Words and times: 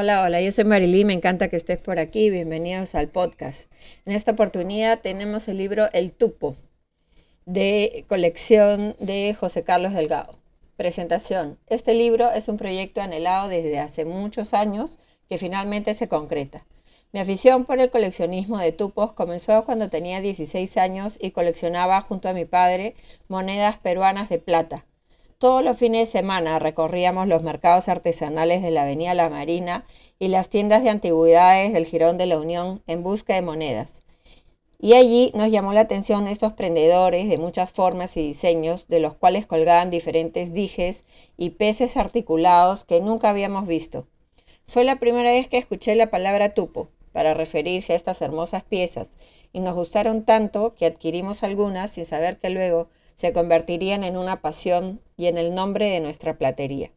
Hola, 0.00 0.22
hola, 0.22 0.40
yo 0.40 0.52
soy 0.52 0.62
Marilí, 0.62 1.04
me 1.04 1.12
encanta 1.12 1.48
que 1.48 1.56
estés 1.56 1.78
por 1.78 1.98
aquí, 1.98 2.30
bienvenidos 2.30 2.94
al 2.94 3.08
podcast. 3.08 3.68
En 4.06 4.12
esta 4.12 4.30
oportunidad 4.30 5.00
tenemos 5.00 5.48
el 5.48 5.58
libro 5.58 5.88
El 5.92 6.12
Tupo, 6.12 6.54
de 7.46 8.04
colección 8.06 8.94
de 9.00 9.34
José 9.34 9.64
Carlos 9.64 9.94
Delgado. 9.94 10.38
Presentación. 10.76 11.58
Este 11.66 11.94
libro 11.94 12.30
es 12.30 12.46
un 12.46 12.58
proyecto 12.58 13.00
anhelado 13.00 13.48
desde 13.48 13.80
hace 13.80 14.04
muchos 14.04 14.54
años 14.54 15.00
que 15.28 15.36
finalmente 15.36 15.92
se 15.94 16.06
concreta. 16.06 16.64
Mi 17.10 17.18
afición 17.18 17.64
por 17.64 17.80
el 17.80 17.90
coleccionismo 17.90 18.58
de 18.58 18.70
tupos 18.70 19.12
comenzó 19.14 19.64
cuando 19.64 19.90
tenía 19.90 20.20
16 20.20 20.76
años 20.76 21.18
y 21.20 21.32
coleccionaba 21.32 22.00
junto 22.02 22.28
a 22.28 22.34
mi 22.34 22.44
padre 22.44 22.94
monedas 23.26 23.78
peruanas 23.78 24.28
de 24.28 24.38
plata. 24.38 24.86
Todos 25.38 25.62
los 25.62 25.76
fines 25.76 26.08
de 26.08 26.18
semana 26.18 26.58
recorríamos 26.58 27.28
los 27.28 27.44
mercados 27.44 27.88
artesanales 27.88 28.60
de 28.60 28.72
la 28.72 28.82
Avenida 28.82 29.14
La 29.14 29.30
Marina 29.30 29.86
y 30.18 30.26
las 30.26 30.48
tiendas 30.48 30.82
de 30.82 30.90
antigüedades 30.90 31.72
del 31.72 31.86
Girón 31.86 32.18
de 32.18 32.26
la 32.26 32.38
Unión 32.38 32.82
en 32.88 33.04
busca 33.04 33.36
de 33.36 33.42
monedas. 33.42 34.02
Y 34.80 34.94
allí 34.94 35.30
nos 35.36 35.52
llamó 35.52 35.72
la 35.72 35.82
atención 35.82 36.26
estos 36.26 36.54
prendedores 36.54 37.28
de 37.28 37.38
muchas 37.38 37.70
formas 37.70 38.16
y 38.16 38.26
diseños, 38.26 38.88
de 38.88 38.98
los 38.98 39.14
cuales 39.14 39.46
colgaban 39.46 39.90
diferentes 39.90 40.52
dijes 40.52 41.04
y 41.36 41.50
peces 41.50 41.96
articulados 41.96 42.84
que 42.84 43.00
nunca 43.00 43.30
habíamos 43.30 43.68
visto. 43.68 44.08
Fue 44.66 44.82
la 44.82 44.98
primera 44.98 45.30
vez 45.30 45.46
que 45.46 45.58
escuché 45.58 45.94
la 45.94 46.10
palabra 46.10 46.52
tupo 46.52 46.88
para 47.12 47.34
referirse 47.34 47.92
a 47.92 47.96
estas 47.96 48.22
hermosas 48.22 48.64
piezas 48.64 49.12
y 49.52 49.60
nos 49.60 49.76
gustaron 49.76 50.24
tanto 50.24 50.74
que 50.74 50.86
adquirimos 50.86 51.44
algunas 51.44 51.92
sin 51.92 52.06
saber 52.06 52.40
que 52.40 52.50
luego 52.50 52.88
se 53.18 53.32
convertirían 53.32 54.04
en 54.04 54.16
una 54.16 54.40
pasión 54.40 55.00
y 55.16 55.26
en 55.26 55.38
el 55.38 55.52
nombre 55.52 55.86
de 55.86 55.98
nuestra 55.98 56.38
platería. 56.38 56.92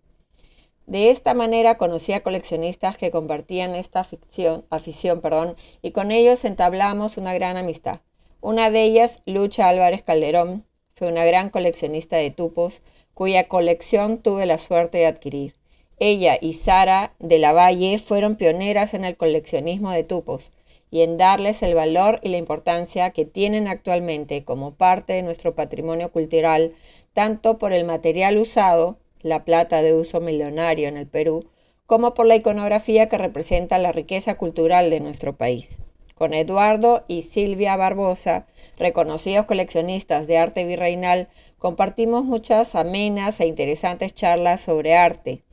De 0.86 1.09
esta 1.09 1.33
manera 1.33 1.80
conocí 1.80 2.14
a 2.14 2.22
coleccionistas 2.22 2.95
que 2.95 3.09
compartían 3.09 3.73
esta 3.73 4.03
ficción, 4.03 4.64
afición 4.69 5.22
perdón, 5.22 5.55
y 5.81 5.89
con 5.89 6.11
ellos 6.11 6.45
entablamos 6.45 7.17
una 7.17 7.33
gran 7.33 7.58
amistad. 7.58 8.02
Una 8.39 8.69
de 8.69 8.83
ellas, 8.83 9.22
Lucha 9.25 9.67
Álvarez 9.67 10.03
Calderón, 10.03 10.64
fue 10.94 11.08
una 11.08 11.25
gran 11.25 11.49
coleccionista 11.49 12.17
de 12.17 12.30
tupos, 12.30 12.83
cuya 13.16 13.47
colección 13.47 14.19
tuve 14.19 14.45
la 14.45 14.59
suerte 14.59 14.99
de 14.99 15.08
adquirir. 15.08 15.55
Ella 15.97 16.38
y 16.39 16.53
Sara 16.53 17.16
de 17.17 17.39
la 17.39 17.52
Valle 17.52 17.97
fueron 17.97 18.36
pioneras 18.36 18.94
en 18.94 19.05
el 19.05 19.17
coleccionismo 19.17 19.89
de 19.89 20.03
tupos 20.03 20.52
y 20.92 21.02
en 21.02 21.17
darles 21.17 21.64
el 21.64 21.73
valor 21.73 22.20
y 22.22 22.30
la 22.30 22.38
importancia 22.38 23.09
que 23.11 23.25
tienen 23.25 23.67
actualmente 23.67 24.44
como 24.44 24.75
parte 24.75 25.14
de 25.14 25.23
nuestro 25.23 25.56
patrimonio 25.56 26.11
cultural, 26.11 26.73
tanto 27.14 27.58
por 27.58 27.72
el 27.72 27.86
material 27.86 28.38
usado, 28.38 28.98
la 29.22 29.45
plata 29.45 29.81
de 29.81 29.94
uso 29.94 30.20
millonario 30.20 30.89
en 30.89 30.98
el 30.98 31.08
Perú, 31.08 31.50
como 31.86 32.14
por 32.14 32.25
la 32.25 32.36
iconografía 32.36 33.09
que 33.09 33.17
representa 33.17 33.80
la 33.80 33.92
riqueza 33.92 34.36
cultural 34.36 34.89
de 34.89 35.00
nuestro 35.00 35.38
país. 35.38 35.80
Con 36.16 36.33
Eduardo 36.33 37.03
y 37.08 37.23
Silvia 37.23 37.76
Barbosa, 37.78 38.45
reconocidos 38.78 39.45
coleccionistas 39.45 40.28
de 40.28 40.38
arte 40.38 40.66
virreinal, 40.66 41.30
compartimos 41.58 42.26
muchas 42.26 42.76
amenas 42.76 43.39
e 43.39 43.48
interesantes 43.48 44.14
charlas 44.14 44.61
sobre 44.61 44.95
arte, 44.95 45.44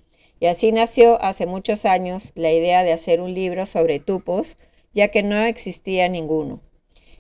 y 0.41 0.47
así 0.47 0.71
nació 0.73 1.21
hace 1.23 1.47
muchos 1.47 1.85
años 1.85 2.33
la 2.35 2.53
idea 2.53 2.85
de 2.85 2.93
hacer 2.93 3.21
un 3.21 3.35
libro 3.35 3.67
sobre 3.67 3.99
tupos, 3.99 4.57
ya 4.93 5.09
que 5.09 5.23
no 5.23 5.41
existía 5.43 6.09
ninguno. 6.09 6.61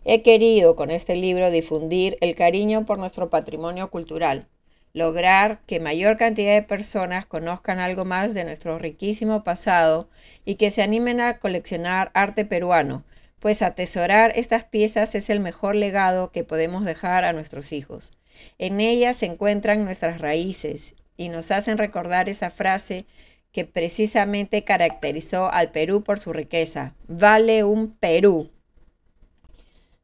He 0.04 0.22
querido 0.22 0.76
con 0.76 0.90
este 0.90 1.16
libro 1.16 1.50
difundir 1.50 2.16
el 2.20 2.34
cariño 2.34 2.86
por 2.86 2.98
nuestro 2.98 3.30
patrimonio 3.30 3.90
cultural, 3.90 4.48
lograr 4.92 5.60
que 5.66 5.80
mayor 5.80 6.16
cantidad 6.16 6.54
de 6.54 6.62
personas 6.62 7.26
conozcan 7.26 7.78
algo 7.78 8.04
más 8.04 8.34
de 8.34 8.44
nuestro 8.44 8.78
riquísimo 8.78 9.44
pasado 9.44 10.08
y 10.44 10.54
que 10.54 10.70
se 10.70 10.82
animen 10.82 11.20
a 11.20 11.38
coleccionar 11.38 12.10
arte 12.14 12.44
peruano, 12.44 13.04
pues 13.38 13.62
atesorar 13.62 14.32
estas 14.34 14.64
piezas 14.64 15.14
es 15.14 15.30
el 15.30 15.40
mejor 15.40 15.74
legado 15.74 16.32
que 16.32 16.44
podemos 16.44 16.84
dejar 16.84 17.24
a 17.24 17.32
nuestros 17.32 17.72
hijos. 17.72 18.12
En 18.58 18.80
ellas 18.80 19.16
se 19.16 19.26
encuentran 19.26 19.84
nuestras 19.84 20.20
raíces 20.20 20.94
y 21.16 21.28
nos 21.28 21.50
hacen 21.50 21.78
recordar 21.78 22.28
esa 22.28 22.50
frase 22.50 23.06
que 23.52 23.64
precisamente 23.64 24.64
caracterizó 24.64 25.50
al 25.50 25.70
Perú 25.70 26.02
por 26.02 26.18
su 26.18 26.32
riqueza. 26.32 26.94
Vale 27.06 27.64
un 27.64 27.92
Perú. 27.92 28.50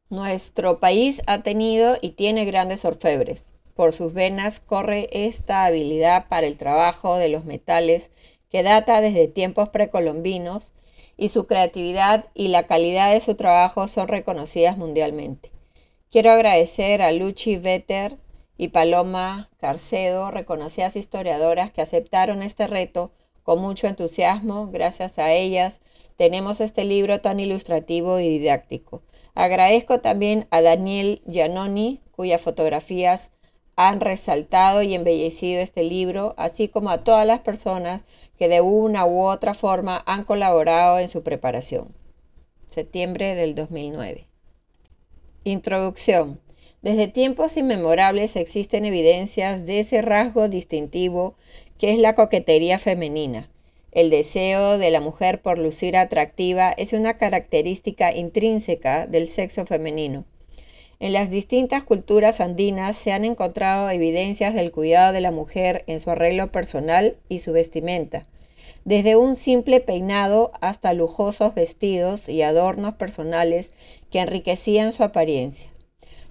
Nuestro 0.09 0.79
país 0.79 1.21
ha 1.27 1.41
tenido 1.43 1.97
y 2.01 2.11
tiene 2.11 2.45
grandes 2.45 2.85
orfebres. 2.85 3.53
Por 3.73 3.91
sus 3.91 4.13
venas 4.13 4.59
corre 4.59 5.09
esta 5.11 5.65
habilidad 5.65 6.27
para 6.27 6.47
el 6.47 6.57
trabajo 6.57 7.17
de 7.17 7.29
los 7.29 7.45
metales 7.45 8.11
que 8.49 8.63
data 8.63 9.01
desde 9.01 9.27
tiempos 9.27 9.69
precolombinos 9.69 10.73
y 11.17 11.29
su 11.29 11.47
creatividad 11.47 12.25
y 12.33 12.49
la 12.49 12.67
calidad 12.67 13.11
de 13.11 13.19
su 13.19 13.35
trabajo 13.35 13.87
son 13.87 14.07
reconocidas 14.07 14.77
mundialmente. 14.77 15.51
Quiero 16.09 16.31
agradecer 16.31 17.01
a 17.01 17.11
Luchi 17.11 17.57
Vetter, 17.57 18.17
y 18.57 18.69
Paloma 18.69 19.49
Carcedo, 19.57 20.31
reconocidas 20.31 20.95
historiadoras 20.95 21.71
que 21.71 21.81
aceptaron 21.81 22.41
este 22.41 22.67
reto 22.67 23.11
con 23.45 23.61
mucho 23.61 23.87
entusiasmo. 23.87 24.69
Gracias 24.71 25.17
a 25.19 25.31
ellas 25.31 25.79
tenemos 26.17 26.59
este 26.59 26.83
libro 26.83 27.21
tan 27.21 27.39
ilustrativo 27.39 28.19
y 28.19 28.39
didáctico. 28.39 29.03
Agradezco 29.35 29.99
también 30.01 30.47
a 30.49 30.61
Daniel 30.61 31.21
Giannoni, 31.29 32.01
cuyas 32.11 32.41
fotografías 32.41 33.31
han 33.75 33.99
resaltado 33.99 34.81
y 34.81 34.95
embellecido 34.95 35.61
este 35.61 35.83
libro, 35.83 36.33
así 36.37 36.69
como 36.69 36.89
a 36.89 37.03
todas 37.03 37.27
las 37.27 37.41
personas 37.41 38.01
que 38.37 38.47
de 38.47 38.61
una 38.61 39.05
u 39.05 39.21
otra 39.21 39.53
forma 39.53 40.03
han 40.05 40.23
colaborado 40.23 40.99
en 40.99 41.07
su 41.07 41.21
preparación. 41.21 41.93
Septiembre 42.65 43.35
del 43.35 43.53
2009. 43.53 44.27
Introducción. 45.43 46.39
Desde 46.81 47.07
tiempos 47.07 47.57
inmemorables 47.57 48.35
existen 48.35 48.85
evidencias 48.85 49.65
de 49.65 49.79
ese 49.79 50.01
rasgo 50.01 50.49
distintivo 50.49 51.35
que 51.77 51.91
es 51.91 51.99
la 51.99 52.15
coquetería 52.15 52.77
femenina. 52.77 53.49
El 53.91 54.09
deseo 54.09 54.77
de 54.77 54.91
la 54.91 54.99
mujer 54.99 55.41
por 55.41 55.57
lucir 55.57 55.95
atractiva 55.95 56.71
es 56.71 56.93
una 56.93 57.17
característica 57.17 58.13
intrínseca 58.13 59.07
del 59.07 59.27
sexo 59.27 59.65
femenino. 59.65 60.25
En 60.99 61.13
las 61.13 61.29
distintas 61.29 61.83
culturas 61.83 62.39
andinas 62.41 62.95
se 62.95 63.11
han 63.11 63.25
encontrado 63.25 63.89
evidencias 63.89 64.53
del 64.53 64.71
cuidado 64.71 65.13
de 65.13 65.21
la 65.21 65.31
mujer 65.31 65.83
en 65.87 65.99
su 65.99 66.09
arreglo 66.09 66.51
personal 66.51 67.17
y 67.27 67.39
su 67.39 67.51
vestimenta, 67.51 68.23
desde 68.85 69.15
un 69.15 69.35
simple 69.35 69.81
peinado 69.81 70.51
hasta 70.61 70.93
lujosos 70.93 71.53
vestidos 71.55 72.29
y 72.29 72.41
adornos 72.43 72.93
personales 72.95 73.71
que 74.09 74.19
enriquecían 74.19 74.91
su 74.91 75.03
apariencia. 75.03 75.69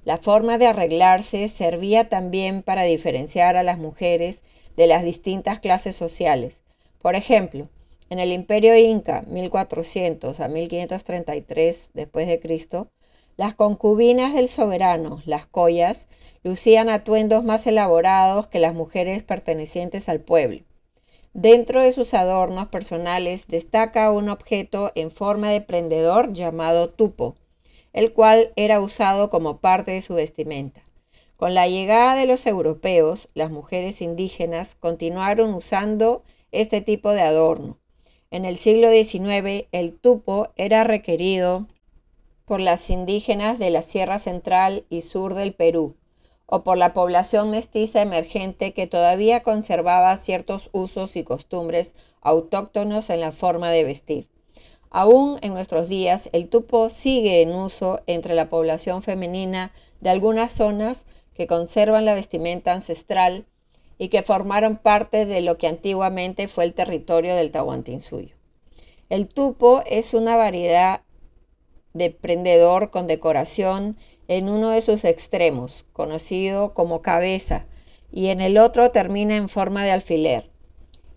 La 0.04 0.18
forma 0.18 0.58
de 0.58 0.66
arreglarse 0.66 1.48
servía 1.48 2.08
también 2.08 2.62
para 2.62 2.84
diferenciar 2.84 3.56
a 3.56 3.62
las 3.62 3.78
mujeres 3.78 4.42
de 4.76 4.86
las 4.86 5.04
distintas 5.04 5.60
clases 5.60 5.96
sociales. 5.96 6.62
Por 7.00 7.16
ejemplo, 7.16 7.68
en 8.10 8.18
el 8.18 8.32
Imperio 8.32 8.76
Inca, 8.76 9.24
1400 9.26 10.40
a 10.40 10.48
1533 10.48 11.90
después 11.94 12.26
de 12.26 12.40
Cristo, 12.40 12.88
las 13.36 13.54
concubinas 13.54 14.34
del 14.34 14.48
soberano, 14.48 15.20
las 15.26 15.46
collas, 15.46 16.06
lucían 16.44 16.88
atuendos 16.88 17.42
más 17.42 17.66
elaborados 17.66 18.46
que 18.46 18.60
las 18.60 18.74
mujeres 18.74 19.22
pertenecientes 19.24 20.08
al 20.08 20.20
pueblo. 20.20 20.60
Dentro 21.32 21.82
de 21.82 21.90
sus 21.90 22.14
adornos 22.14 22.68
personales 22.68 23.48
destaca 23.48 24.12
un 24.12 24.28
objeto 24.28 24.92
en 24.94 25.10
forma 25.10 25.50
de 25.50 25.60
prendedor 25.60 26.32
llamado 26.32 26.90
tupo, 26.90 27.34
el 27.92 28.12
cual 28.12 28.52
era 28.54 28.80
usado 28.80 29.30
como 29.30 29.58
parte 29.58 29.90
de 29.90 30.00
su 30.00 30.14
vestimenta. 30.14 30.82
Con 31.36 31.52
la 31.52 31.66
llegada 31.66 32.14
de 32.14 32.26
los 32.26 32.46
europeos, 32.46 33.28
las 33.34 33.50
mujeres 33.50 34.00
indígenas 34.00 34.76
continuaron 34.76 35.52
usando 35.52 36.22
este 36.52 36.80
tipo 36.80 37.10
de 37.10 37.22
adorno. 37.22 37.78
En 38.30 38.44
el 38.44 38.56
siglo 38.56 38.88
XIX, 38.90 39.66
el 39.72 39.98
tupo 39.98 40.48
era 40.56 40.84
requerido 40.84 41.66
por 42.44 42.60
las 42.60 42.88
indígenas 42.88 43.58
de 43.58 43.70
la 43.70 43.82
Sierra 43.82 44.18
Central 44.18 44.84
y 44.90 45.00
Sur 45.00 45.34
del 45.34 45.54
Perú, 45.54 45.96
o 46.46 46.62
por 46.62 46.78
la 46.78 46.92
población 46.92 47.50
mestiza 47.50 48.00
emergente 48.00 48.72
que 48.72 48.86
todavía 48.86 49.42
conservaba 49.42 50.14
ciertos 50.16 50.70
usos 50.72 51.16
y 51.16 51.24
costumbres 51.24 51.96
autóctonos 52.20 53.10
en 53.10 53.20
la 53.20 53.32
forma 53.32 53.70
de 53.70 53.82
vestir. 53.82 54.28
Aún 54.90 55.38
en 55.42 55.52
nuestros 55.54 55.88
días, 55.88 56.28
el 56.32 56.48
tupo 56.48 56.88
sigue 56.90 57.42
en 57.42 57.52
uso 57.52 58.02
entre 58.06 58.34
la 58.34 58.48
población 58.48 59.02
femenina 59.02 59.72
de 60.00 60.10
algunas 60.10 60.52
zonas 60.52 61.06
que 61.34 61.46
conservan 61.46 62.04
la 62.04 62.14
vestimenta 62.14 62.72
ancestral 62.72 63.46
y 63.98 64.08
que 64.08 64.22
formaron 64.22 64.76
parte 64.76 65.26
de 65.26 65.40
lo 65.40 65.58
que 65.58 65.66
antiguamente 65.66 66.48
fue 66.48 66.64
el 66.64 66.74
territorio 66.74 67.34
del 67.34 67.50
Tahuantinsuyo. 67.50 68.34
El 69.10 69.28
tupo 69.28 69.82
es 69.86 70.14
una 70.14 70.36
variedad 70.36 71.02
de 71.92 72.10
prendedor 72.10 72.90
con 72.90 73.06
decoración 73.06 73.96
en 74.28 74.48
uno 74.48 74.70
de 74.70 74.80
sus 74.80 75.04
extremos, 75.04 75.84
conocido 75.92 76.74
como 76.74 77.02
cabeza, 77.02 77.66
y 78.10 78.28
en 78.28 78.40
el 78.40 78.58
otro 78.58 78.90
termina 78.90 79.36
en 79.36 79.48
forma 79.48 79.84
de 79.84 79.90
alfiler. 79.90 80.50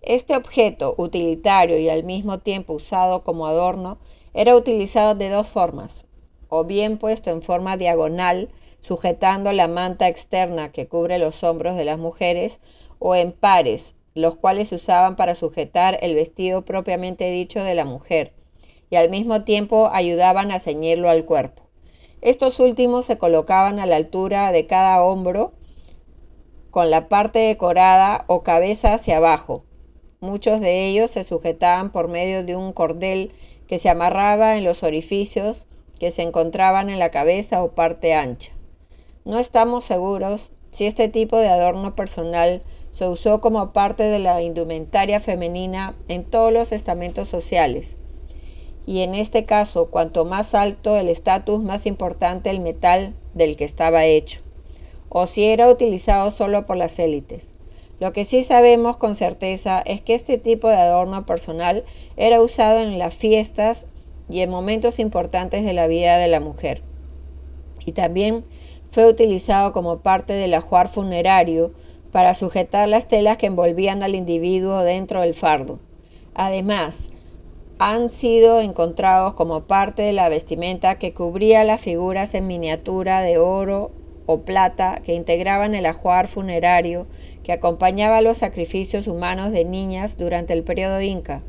Este 0.02 0.36
objeto, 0.36 0.94
utilitario 0.96 1.78
y 1.78 1.88
al 1.88 2.04
mismo 2.04 2.38
tiempo 2.38 2.74
usado 2.74 3.24
como 3.24 3.46
adorno, 3.46 3.98
era 4.34 4.54
utilizado 4.54 5.14
de 5.14 5.30
dos 5.30 5.48
formas, 5.48 6.06
o 6.48 6.64
bien 6.64 6.98
puesto 6.98 7.30
en 7.30 7.42
forma 7.42 7.76
diagonal, 7.76 8.50
sujetando 8.80 9.52
la 9.52 9.68
manta 9.68 10.08
externa 10.08 10.70
que 10.72 10.88
cubre 10.88 11.18
los 11.18 11.42
hombros 11.44 11.76
de 11.76 11.84
las 11.84 11.98
mujeres, 11.98 12.60
o 12.98 13.14
en 13.14 13.32
pares, 13.32 13.94
los 14.14 14.36
cuales 14.36 14.68
se 14.68 14.76
usaban 14.76 15.16
para 15.16 15.34
sujetar 15.34 15.98
el 16.02 16.14
vestido 16.14 16.64
propiamente 16.64 17.30
dicho 17.30 17.62
de 17.62 17.74
la 17.74 17.84
mujer, 17.84 18.32
y 18.90 18.96
al 18.96 19.10
mismo 19.10 19.44
tiempo 19.44 19.90
ayudaban 19.92 20.50
a 20.50 20.58
ceñirlo 20.58 21.08
al 21.08 21.24
cuerpo. 21.24 21.62
Estos 22.20 22.58
últimos 22.58 23.04
se 23.04 23.18
colocaban 23.18 23.78
a 23.78 23.86
la 23.86 23.96
altura 23.96 24.50
de 24.50 24.66
cada 24.66 25.02
hombro, 25.04 25.52
con 26.70 26.90
la 26.90 27.08
parte 27.08 27.38
decorada 27.38 28.24
o 28.26 28.42
cabeza 28.42 28.94
hacia 28.94 29.18
abajo. 29.18 29.64
Muchos 30.20 30.60
de 30.60 30.86
ellos 30.86 31.12
se 31.12 31.22
sujetaban 31.22 31.92
por 31.92 32.08
medio 32.08 32.44
de 32.44 32.56
un 32.56 32.72
cordel 32.72 33.32
que 33.68 33.78
se 33.78 33.88
amarraba 33.88 34.56
en 34.56 34.64
los 34.64 34.82
orificios 34.82 35.68
que 36.00 36.10
se 36.10 36.22
encontraban 36.22 36.90
en 36.90 36.98
la 36.98 37.10
cabeza 37.10 37.62
o 37.62 37.72
parte 37.72 38.14
ancha. 38.14 38.57
No 39.28 39.38
estamos 39.38 39.84
seguros 39.84 40.52
si 40.70 40.86
este 40.86 41.08
tipo 41.08 41.36
de 41.36 41.50
adorno 41.50 41.94
personal 41.94 42.62
se 42.90 43.06
usó 43.06 43.42
como 43.42 43.74
parte 43.74 44.04
de 44.04 44.18
la 44.18 44.40
indumentaria 44.40 45.20
femenina 45.20 45.94
en 46.08 46.24
todos 46.24 46.50
los 46.50 46.72
estamentos 46.72 47.28
sociales. 47.28 47.98
Y 48.86 49.00
en 49.00 49.12
este 49.12 49.44
caso, 49.44 49.90
cuanto 49.90 50.24
más 50.24 50.54
alto 50.54 50.96
el 50.96 51.10
estatus, 51.10 51.62
más 51.62 51.84
importante 51.84 52.48
el 52.48 52.60
metal 52.60 53.12
del 53.34 53.58
que 53.58 53.66
estaba 53.66 54.06
hecho, 54.06 54.40
o 55.10 55.26
si 55.26 55.44
era 55.44 55.68
utilizado 55.68 56.30
solo 56.30 56.64
por 56.64 56.78
las 56.78 56.98
élites. 56.98 57.50
Lo 58.00 58.14
que 58.14 58.24
sí 58.24 58.42
sabemos 58.42 58.96
con 58.96 59.14
certeza 59.14 59.82
es 59.82 60.00
que 60.00 60.14
este 60.14 60.38
tipo 60.38 60.68
de 60.68 60.76
adorno 60.76 61.26
personal 61.26 61.84
era 62.16 62.40
usado 62.40 62.78
en 62.78 62.98
las 62.98 63.14
fiestas 63.14 63.84
y 64.30 64.40
en 64.40 64.48
momentos 64.48 64.98
importantes 64.98 65.66
de 65.66 65.74
la 65.74 65.86
vida 65.86 66.16
de 66.16 66.28
la 66.28 66.40
mujer. 66.40 66.80
Y 67.84 67.92
también 67.92 68.46
fue 68.90 69.06
utilizado 69.06 69.72
como 69.72 69.98
parte 69.98 70.32
del 70.32 70.54
ajuar 70.54 70.88
funerario 70.88 71.72
para 72.12 72.34
sujetar 72.34 72.88
las 72.88 73.06
telas 73.06 73.36
que 73.36 73.46
envolvían 73.46 74.02
al 74.02 74.14
individuo 74.14 74.82
dentro 74.82 75.20
del 75.20 75.34
fardo. 75.34 75.78
Además, 76.34 77.10
han 77.78 78.10
sido 78.10 78.60
encontrados 78.60 79.34
como 79.34 79.64
parte 79.64 80.02
de 80.02 80.12
la 80.12 80.28
vestimenta 80.28 80.98
que 80.98 81.14
cubría 81.14 81.64
las 81.64 81.80
figuras 81.80 82.34
en 82.34 82.46
miniatura 82.46 83.20
de 83.20 83.38
oro 83.38 83.92
o 84.26 84.40
plata 84.40 85.00
que 85.04 85.14
integraban 85.14 85.74
el 85.74 85.86
ajuar 85.86 86.26
funerario 86.26 87.06
que 87.44 87.52
acompañaba 87.52 88.20
los 88.20 88.38
sacrificios 88.38 89.06
humanos 89.06 89.52
de 89.52 89.64
niñas 89.64 90.18
durante 90.18 90.52
el 90.52 90.64
periodo 90.64 91.00
inca, 91.00 91.42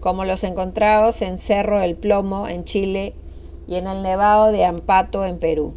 como 0.00 0.24
los 0.24 0.44
encontrados 0.44 1.22
en 1.22 1.38
Cerro 1.38 1.78
del 1.78 1.96
Plomo 1.96 2.48
en 2.48 2.64
Chile 2.64 3.14
y 3.66 3.76
en 3.76 3.86
el 3.86 4.02
Nevado 4.02 4.52
de 4.52 4.64
Ampato 4.64 5.24
en 5.24 5.38
Perú. 5.38 5.74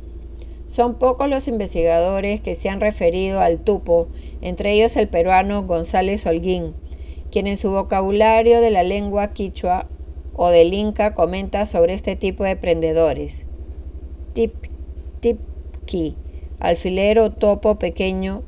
Son 0.71 0.95
pocos 0.95 1.27
los 1.27 1.49
investigadores 1.49 2.39
que 2.39 2.55
se 2.55 2.69
han 2.69 2.79
referido 2.79 3.41
al 3.41 3.59
tupo, 3.59 4.07
entre 4.39 4.71
ellos 4.71 4.95
el 4.95 5.09
peruano 5.09 5.63
González 5.63 6.25
Holguín, 6.25 6.75
quien 7.29 7.47
en 7.47 7.57
su 7.57 7.71
vocabulario 7.71 8.61
de 8.61 8.71
la 8.71 8.81
lengua 8.81 9.33
quichua 9.33 9.85
o 10.33 10.47
del 10.47 10.73
inca 10.73 11.13
comenta 11.13 11.65
sobre 11.65 11.93
este 11.93 12.15
tipo 12.15 12.45
de 12.45 12.55
prendedores. 12.55 13.45
Tip, 14.31 14.53
tipki, 15.19 16.15
alfilero 16.61 17.33
topo 17.33 17.77
pequeño 17.77 18.41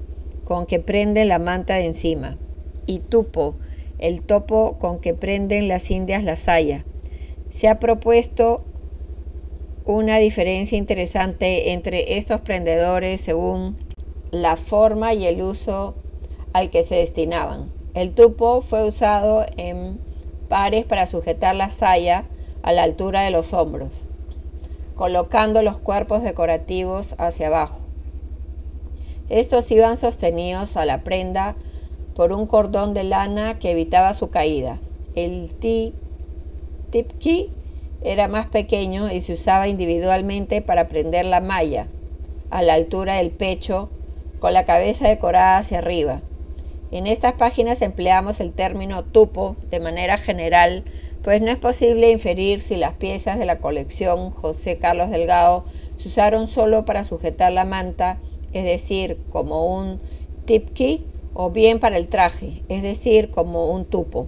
con 0.46 0.66
que 0.66 0.80
prende 0.80 1.26
la 1.26 1.40
manta 1.40 1.76
de 1.76 1.88
encima. 1.88 2.38
Y 2.86 3.00
tupo, 3.00 3.56
el 4.00 4.22
topo 4.22 4.78
con 4.80 5.00
que 5.00 5.14
prenden 5.14 5.68
las 5.68 5.92
indias 5.92 6.24
la 6.24 6.38
saya. 6.38 6.86
Se 7.50 7.68
ha 7.68 7.82
propuesto 7.82 8.64
una 9.86 10.18
diferencia 10.18 10.78
interesante 10.78 11.74
entre 11.74 12.18
estos 12.18 12.40
prendedores 12.42 13.20
según 13.22 13.78
la 14.32 14.56
forma 14.56 15.14
y 15.14 15.26
el 15.28 15.42
uso 15.42 15.96
al 16.54 16.70
que 16.70 16.84
se 16.84 16.96
destinaban. 16.96 17.70
El 17.94 18.14
tupo 18.14 18.62
fue 18.62 18.88
usado 18.88 19.46
en 19.58 20.00
pares 20.48 20.86
para 20.86 21.06
sujetar 21.06 21.56
la 21.56 21.70
saya 21.70 22.26
a 22.62 22.72
la 22.72 22.84
altura 22.84 23.24
de 23.24 23.30
los 23.30 23.54
hombros, 23.54 24.08
colocando 24.96 25.62
los 25.62 25.80
cuerpos 25.80 26.24
decorativos 26.24 27.16
hacia 27.18 27.48
abajo. 27.48 27.80
Estos 29.30 29.70
iban 29.72 29.98
sostenidos 29.98 30.78
a 30.78 30.86
la 30.86 31.04
prenda 31.04 31.56
por 32.16 32.32
un 32.32 32.46
cordón 32.46 32.94
de 32.94 33.04
lana 33.04 33.60
que 33.60 33.72
evitaba 33.72 34.14
su 34.14 34.30
caída. 34.30 34.80
El 35.16 35.50
tipki 36.92 37.50
era 38.04 38.28
más 38.28 38.48
pequeño 38.48 39.12
y 39.12 39.22
se 39.22 39.34
usaba 39.34 39.68
individualmente 39.68 40.62
para 40.62 40.88
prender 40.88 41.26
la 41.26 41.40
malla 41.40 41.88
a 42.50 42.62
la 42.62 42.74
altura 42.74 43.16
del 43.16 43.32
pecho 43.32 43.90
con 44.40 44.54
la 44.54 44.66
cabeza 44.66 45.08
decorada 45.08 45.58
hacia 45.58 45.80
arriba. 45.80 46.22
En 46.92 47.08
estas 47.08 47.34
páginas 47.34 47.82
empleamos 47.82 48.40
el 48.40 48.52
término 48.54 49.04
tupo 49.04 49.56
de 49.70 49.80
manera 49.80 50.18
general, 50.18 50.84
pues 51.24 51.42
no 51.42 51.50
es 51.50 51.58
posible 51.58 52.12
inferir 52.12 52.62
si 52.62 52.76
las 52.76 52.94
piezas 52.94 53.40
de 53.40 53.46
la 53.46 53.60
colección 53.60 54.30
José 54.32 54.78
Carlos 54.78 55.10
Delgado 55.10 55.66
se 55.98 56.10
usaron 56.10 56.48
solo 56.48 56.86
para 56.86 57.04
sujetar 57.04 57.52
la 57.52 57.66
manta, 57.66 58.20
es 58.52 58.66
decir, 58.66 59.18
como 59.32 59.66
un 59.66 60.02
tipki, 60.46 61.06
o 61.34 61.50
bien 61.50 61.80
para 61.80 61.98
el 61.98 62.08
traje, 62.08 62.62
es 62.70 62.84
decir, 62.84 63.32
como 63.32 63.72
un 63.72 63.86
tupo. 63.86 64.28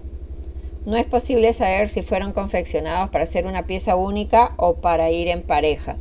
No 0.85 0.97
es 0.97 1.05
posible 1.07 1.51
saber 1.51 1.87
si 1.87 2.03
fueron 2.03 2.31
confeccionados 2.31 3.09
para 3.09 3.25
ser 3.25 3.47
una 3.47 3.65
pieza 3.65 3.95
única 3.95 4.53
o 4.57 4.75
para 4.75 5.09
ir 5.09 5.27
en 5.29 5.41
pareja. 5.41 5.97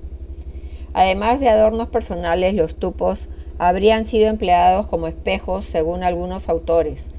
Además 0.93 1.41
de 1.41 1.49
adornos 1.49 1.89
personales, 1.89 2.55
los 2.55 2.75
tupos 2.75 3.31
habrían 3.59 4.05
sido 4.05 4.29
empleados 4.29 4.87
como 4.87 5.07
espejos 5.07 5.65
según 5.65 6.03
algunos 6.03 6.51
autores. 6.51 7.11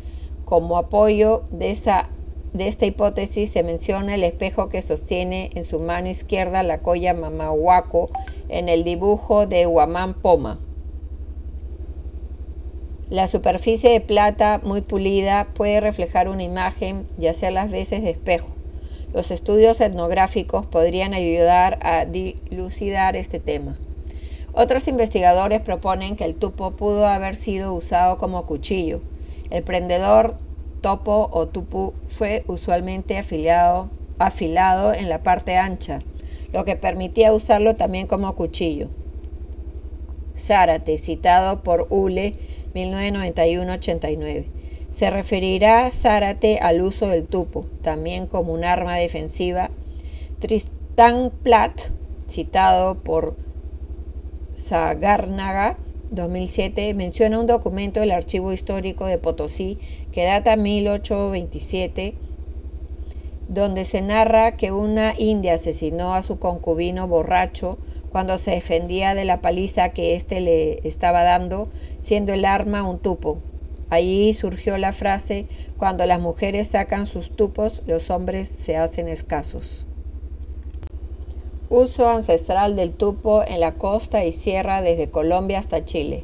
Como 0.46 0.78
apoyo 0.78 1.44
de, 1.50 1.72
esa, 1.72 2.10
de 2.54 2.68
esta 2.68 2.86
hipótesis 2.86 3.50
se 3.50 3.64
menciona 3.64 4.14
el 4.14 4.24
espejo 4.24 4.70
que 4.70 4.84
sostiene 4.84 5.50
en 5.56 5.64
su 5.64 5.80
mano 5.80 6.08
izquierda 6.08 6.62
la 6.62 6.82
colla 6.82 7.16
mamahuaco 7.16 8.10
en 8.48 8.70
el 8.70 8.84
dibujo 8.84 9.48
de 9.48 9.66
Huamán 9.66 10.14
Poma. 10.14 10.60
La 13.10 13.28
superficie 13.28 13.92
de 13.92 14.02
plata 14.02 14.60
muy 14.64 14.82
pulida 14.82 15.46
puede 15.54 15.80
reflejar 15.80 16.28
una 16.28 16.42
imagen 16.42 17.06
y 17.20 17.28
hacer 17.28 17.54
las 17.54 17.70
veces 17.70 18.02
de 18.02 18.10
espejo. 18.10 18.56
Los 19.14 19.30
estudios 19.30 19.80
etnográficos 19.80 20.66
podrían 20.66 21.14
ayudar 21.14 21.78
a 21.84 22.06
dilucidar 22.06 23.16
este 23.16 23.40
tema. 23.40 23.76
Otros 24.54 24.88
investigadores 24.88 25.62
proponen 25.62 26.16
que 26.16 26.26
el 26.26 26.34
tupo 26.34 26.72
pudo 26.72 27.06
haber 27.06 27.36
sido 27.36 27.76
usado 27.76 28.18
como 28.18 28.48
cuchillo. 28.48 29.02
El 29.52 29.62
prendedor 29.62 30.38
topo 30.82 31.30
o 31.32 31.48
tupu 31.48 31.94
fue 32.08 32.44
usualmente 32.48 33.20
afilado, 33.20 33.92
en 34.94 35.10
la 35.10 35.22
parte 35.22 35.58
ancha, 35.58 36.00
lo 36.52 36.66
que 36.66 36.76
permitía 36.76 37.34
usarlo 37.34 37.76
también 37.76 38.08
como 38.08 38.34
cuchillo. 38.34 38.88
Zárate, 40.36 40.98
citado 40.98 41.62
por 41.62 41.86
Ule 41.92 42.34
1991-89. 42.76 44.46
Se 44.90 45.10
referirá 45.10 45.90
Zárate 45.92 46.60
al 46.60 46.82
uso 46.82 47.08
del 47.08 47.26
tupo, 47.26 47.66
también 47.82 48.28
como 48.28 48.54
un 48.54 48.64
arma 48.64 48.96
defensiva. 48.96 49.72
Tristán 50.40 51.32
Platt, 51.44 51.90
citado 52.28 52.96
por 53.00 53.36
Zagárnaga, 54.58 55.78
2007, 56.12 56.94
menciona 56.94 57.40
un 57.40 57.48
documento 57.48 58.00
del 58.00 58.12
Archivo 58.12 58.54
Histórico 58.54 59.06
de 59.06 59.18
Potosí 59.18 59.80
que 60.12 60.24
data 60.24 60.56
1827, 60.56 62.14
donde 63.50 63.86
se 63.86 64.02
narra 64.02 64.56
que 64.56 64.72
una 64.72 65.14
india 65.18 65.56
asesinó 65.56 66.14
a 66.14 66.22
su 66.22 66.40
concubino 66.40 67.08
borracho 67.08 67.78
cuando 68.16 68.38
se 68.38 68.52
defendía 68.52 69.14
de 69.14 69.26
la 69.26 69.42
paliza 69.42 69.90
que 69.90 70.16
éste 70.16 70.40
le 70.40 70.80
estaba 70.88 71.24
dando, 71.24 71.68
siendo 72.00 72.32
el 72.32 72.46
arma 72.46 72.88
un 72.88 72.98
tupo. 72.98 73.40
Allí 73.90 74.34
surgió 74.34 74.78
la 74.78 74.94
frase, 74.94 75.48
cuando 75.78 76.06
las 76.06 76.22
mujeres 76.22 76.70
sacan 76.70 77.08
sus 77.08 77.30
tupos, 77.30 77.82
los 77.88 78.10
hombres 78.10 78.48
se 78.48 78.78
hacen 78.78 79.10
escasos. 79.10 79.86
Uso 81.70 82.08
ancestral 82.08 82.78
del 82.78 82.94
tupo 82.94 83.44
en 83.46 83.60
la 83.60 83.74
costa 83.74 84.24
y 84.24 84.32
sierra 84.32 84.82
desde 84.82 85.10
Colombia 85.10 85.60
hasta 85.60 85.84
Chile. 85.84 86.24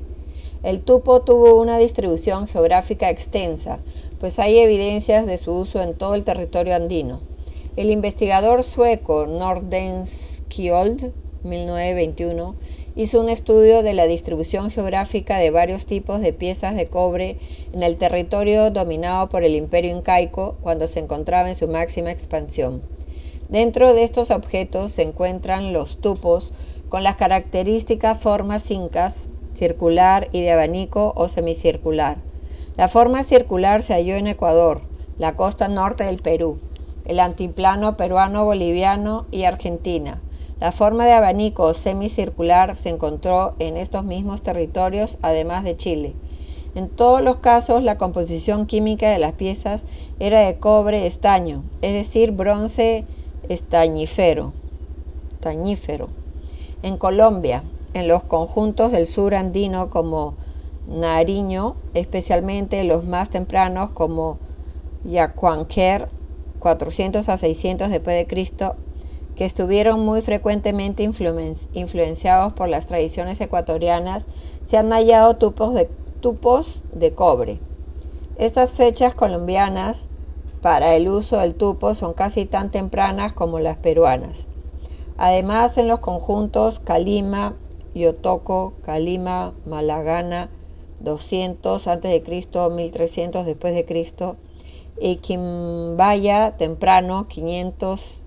El 0.64 0.80
tupo 0.80 1.24
tuvo 1.24 1.60
una 1.60 1.78
distribución 1.78 2.48
geográfica 2.48 3.10
extensa, 3.10 3.80
pues 4.18 4.40
hay 4.40 4.60
evidencias 4.60 5.26
de 5.26 5.38
su 5.38 5.52
uso 5.52 5.82
en 5.82 5.96
todo 5.96 6.16
el 6.16 6.24
territorio 6.24 6.74
andino. 6.74 7.20
El 7.76 7.92
investigador 7.92 8.64
sueco 8.64 9.28
Nordenskjold 9.28 11.12
1921, 11.44 12.56
hizo 12.96 13.20
un 13.20 13.30
estudio 13.30 13.84
de 13.84 13.94
la 13.94 14.06
distribución 14.06 14.70
geográfica 14.70 15.38
de 15.38 15.52
varios 15.52 15.86
tipos 15.86 16.22
de 16.22 16.34
piezas 16.34 16.76
de 16.76 16.88
cobre 16.88 17.38
en 17.74 17.84
el 17.84 17.98
territorio 17.98 18.72
dominado 18.72 19.30
por 19.30 19.44
el 19.44 19.56
imperio 19.56 19.96
incaico 19.96 20.58
cuando 20.62 20.88
se 20.88 21.00
encontraba 21.00 21.50
en 21.50 21.56
su 21.56 21.68
máxima 21.68 22.12
expansión. 22.12 22.82
Dentro 23.50 23.94
de 23.94 24.04
estos 24.04 24.32
objetos 24.32 24.92
se 24.92 25.02
encuentran 25.02 25.74
los 25.74 25.98
tupos 25.98 26.54
con 26.90 27.04
las 27.04 27.16
características 27.16 28.20
formas 28.20 28.70
incas, 28.72 29.28
circular 29.54 30.30
y 30.32 30.42
de 30.42 30.52
abanico 30.52 31.14
o 31.16 31.28
semicircular. 31.28 32.18
La 32.78 32.88
forma 32.88 33.24
circular 33.24 33.82
se 33.82 33.94
halló 33.94 34.16
en 34.16 34.28
Ecuador, 34.28 34.82
la 35.18 35.36
costa 35.36 35.68
norte 35.68 36.06
del 36.06 36.18
Perú, 36.18 36.60
el 37.06 37.20
antiplano 37.20 37.98
peruano, 37.98 38.46
boliviano 38.46 39.26
y 39.32 39.44
Argentina. 39.44 40.22
La 40.62 40.72
forma 40.72 41.08
de 41.08 41.14
abanico 41.14 41.74
semicircular 41.74 42.76
se 42.76 42.90
encontró 42.90 43.56
en 43.58 43.78
estos 43.78 44.04
mismos 44.04 44.44
territorios, 44.44 45.18
además 45.24 45.64
de 45.64 45.76
Chile. 45.76 46.14
En 46.76 46.88
todos 46.88 47.24
los 47.24 47.38
casos, 47.38 47.82
la 47.84 47.98
composición 47.98 48.68
química 48.68 49.10
de 49.10 49.18
las 49.18 49.34
piezas 49.34 49.86
era 50.20 50.42
de 50.42 50.60
cobre 50.60 51.08
estaño, 51.08 51.64
es 51.82 51.94
decir, 51.94 52.32
bronce 52.32 53.06
estañífero. 53.50 54.54
estañífero. 55.34 56.10
En 56.84 56.98
Colombia, 56.98 57.64
en 57.96 58.08
los 58.08 58.22
conjuntos 58.22 58.92
del 58.92 59.08
sur 59.08 59.34
andino 59.34 59.90
como 59.90 60.36
Nariño, 60.88 61.76
especialmente 61.96 62.84
los 62.84 63.04
más 63.04 63.32
tempranos 63.32 63.90
como 63.90 64.38
Yacuanquer, 65.06 66.08
400 66.60 67.30
a 67.30 67.38
600 67.38 67.90
después 67.90 68.16
de 68.16 68.28
Cristo, 68.28 68.76
que 69.42 69.46
estuvieron 69.46 70.06
muy 70.06 70.22
frecuentemente 70.22 71.02
influenciados 71.02 72.54
por 72.54 72.70
las 72.70 72.86
tradiciones 72.86 73.42
ecuatorianas, 73.42 74.28
se 74.64 74.78
han 74.78 74.92
hallado 74.92 75.38
tupos 75.38 75.74
de, 75.74 75.90
tupos 76.20 76.84
de 76.94 77.16
cobre. 77.16 77.58
Estas 78.38 78.74
fechas 78.74 79.16
colombianas 79.16 80.10
para 80.62 80.94
el 80.94 81.10
uso 81.10 81.40
del 81.40 81.56
tupo 81.56 81.96
son 81.96 82.14
casi 82.14 82.46
tan 82.46 82.70
tempranas 82.70 83.34
como 83.34 83.58
las 83.58 83.78
peruanas. 83.78 84.48
Además, 85.18 85.76
en 85.80 85.88
los 85.88 86.02
conjuntos 86.02 86.80
Calima, 86.80 87.56
Yotoco, 87.96 88.74
Calima, 88.84 89.56
Malagana, 89.66 90.52
200 91.00 91.88
a.C., 91.88 92.70
1300 92.70 93.46
después 93.48 93.74
de 93.74 93.86
Cristo, 93.86 94.36
y 95.00 95.16
Quimbaya 95.16 96.58
temprano, 96.58 97.28
500 97.28 98.24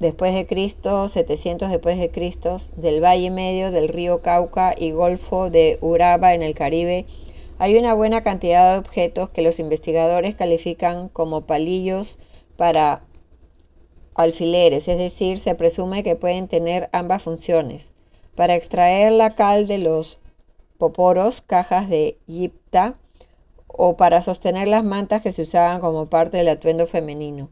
después 0.00 0.34
de 0.34 0.46
Cristo, 0.46 1.08
700 1.08 1.70
después 1.70 1.98
de 1.98 2.10
Cristo, 2.10 2.58
del 2.76 3.02
Valle 3.02 3.30
Medio 3.30 3.70
del 3.70 3.88
río 3.88 4.22
Cauca 4.22 4.74
y 4.76 4.92
Golfo 4.92 5.50
de 5.50 5.78
Uraba 5.80 6.34
en 6.34 6.42
el 6.42 6.54
Caribe, 6.54 7.06
hay 7.58 7.76
una 7.76 7.94
buena 7.94 8.22
cantidad 8.22 8.72
de 8.72 8.78
objetos 8.78 9.30
que 9.30 9.42
los 9.42 9.58
investigadores 9.58 10.36
califican 10.36 11.08
como 11.08 11.42
palillos 11.42 12.18
para 12.56 13.02
alfileres, 14.14 14.86
es 14.88 14.98
decir, 14.98 15.38
se 15.38 15.54
presume 15.54 16.04
que 16.04 16.16
pueden 16.16 16.48
tener 16.48 16.88
ambas 16.92 17.22
funciones. 17.22 17.92
Para 18.36 18.54
extraer 18.54 19.12
la 19.12 19.30
cal 19.30 19.66
de 19.66 19.78
los 19.78 20.18
poporos, 20.78 21.40
cajas 21.40 21.88
de 21.88 22.18
yipta, 22.26 22.96
o 23.66 23.96
para 23.96 24.22
sostener 24.22 24.68
las 24.68 24.84
mantas 24.84 25.22
que 25.22 25.32
se 25.32 25.42
usaban 25.42 25.80
como 25.80 26.06
parte 26.06 26.36
del 26.36 26.48
atuendo 26.48 26.86
femenino. 26.86 27.48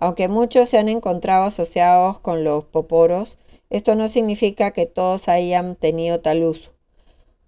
Aunque 0.00 0.28
muchos 0.28 0.70
se 0.70 0.78
han 0.78 0.88
encontrado 0.88 1.44
asociados 1.44 2.18
con 2.20 2.42
los 2.42 2.64
poporos, 2.64 3.36
esto 3.68 3.94
no 3.94 4.08
significa 4.08 4.70
que 4.70 4.86
todos 4.86 5.28
hayan 5.28 5.76
tenido 5.76 6.20
tal 6.20 6.42
uso. 6.42 6.70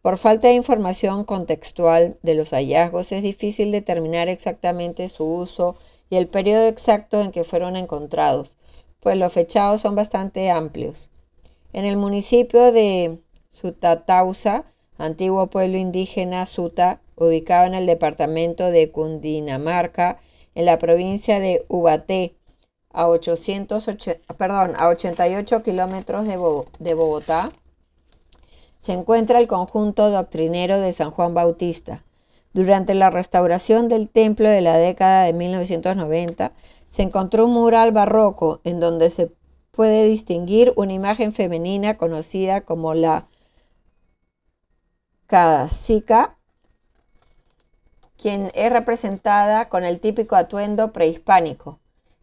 Por 0.03 0.19
falta 0.19 0.49
de 0.49 0.55
información 0.55 1.25
contextual 1.25 2.19
de 2.23 2.35
los 2.35 2.51
hallazgos 2.51 3.11
es 3.11 3.23
difícil 3.23 3.73
determinar 3.73 4.29
exactamente 4.29 5.09
su 5.09 5.25
uso 5.25 5.77
y 6.11 6.17
el 6.17 6.29
periodo 6.29 6.67
exacto 6.67 7.23
en 7.23 7.33
que 7.33 7.43
fueron 7.43 7.75
encontrados, 7.75 8.59
pues 9.01 9.17
los 9.17 9.33
fechados 9.33 9.81
son 9.81 9.95
bastante 9.95 10.51
amplios. 10.51 11.11
En 11.73 11.87
el 11.87 11.97
municipio 11.97 12.71
de 12.71 13.23
Sutatausa, 13.49 14.67
antiguo 14.99 15.47
pueblo 15.47 15.79
indígena 15.79 16.45
Suta, 16.45 17.01
ubicado 17.17 17.67
en 17.67 17.75
el 17.75 17.87
departamento 17.87 18.71
de 18.71 18.91
Cundinamarca, 18.91 20.21
en 20.55 20.67
la 20.67 20.77
provincia 20.77 21.41
de 21.41 21.65
Ubaté, 21.69 22.35
a, 22.93 23.09
880, 23.09 24.35
perdón, 24.35 24.75
a 24.77 24.89
88 24.89 25.63
kilómetros 25.63 26.25
de, 26.27 26.39
de 26.79 26.95
Bogotá, 26.95 27.53
se 28.79 28.93
encuentra 28.93 29.39
el 29.39 29.47
conjunto 29.47 30.11
doctrinero 30.11 30.81
de 30.81 30.93
San 30.93 31.11
Juan 31.11 31.35
Bautista. 31.35 32.05
Durante 32.53 32.95
la 32.95 33.11
restauración 33.11 33.89
del 33.89 34.09
templo 34.09 34.49
de 34.49 34.61
la 34.61 34.77
década 34.77 35.25
de 35.25 35.33
1990, 35.33 36.53
se 36.87 37.03
encontró 37.03 37.47
un 37.47 37.55
mural 37.55 37.93
barroco 37.93 38.61
en 38.65 38.81
donde 38.81 39.09
se 39.11 39.33
puede 39.71 40.05
distinguir 40.05 40.73
una 40.77 40.93
imagen 40.93 41.33
femenina 41.33 41.97
conocida 41.97 42.61
como 42.63 42.95
la 42.95 43.29
casica, 45.27 46.37
quien 48.19 48.51
es 48.55 48.71
representada 48.71 49.69
con 49.71 49.85
el 49.85 50.01
típico 50.01 50.37
atuendo 50.37 50.93
prehispánico. 50.93 51.81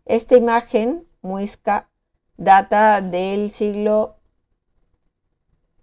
Esta 0.10 0.36
imagen, 0.36 1.06
muisca, 1.22 1.88
data 2.36 3.00
del 3.00 3.52
siglo 3.52 4.16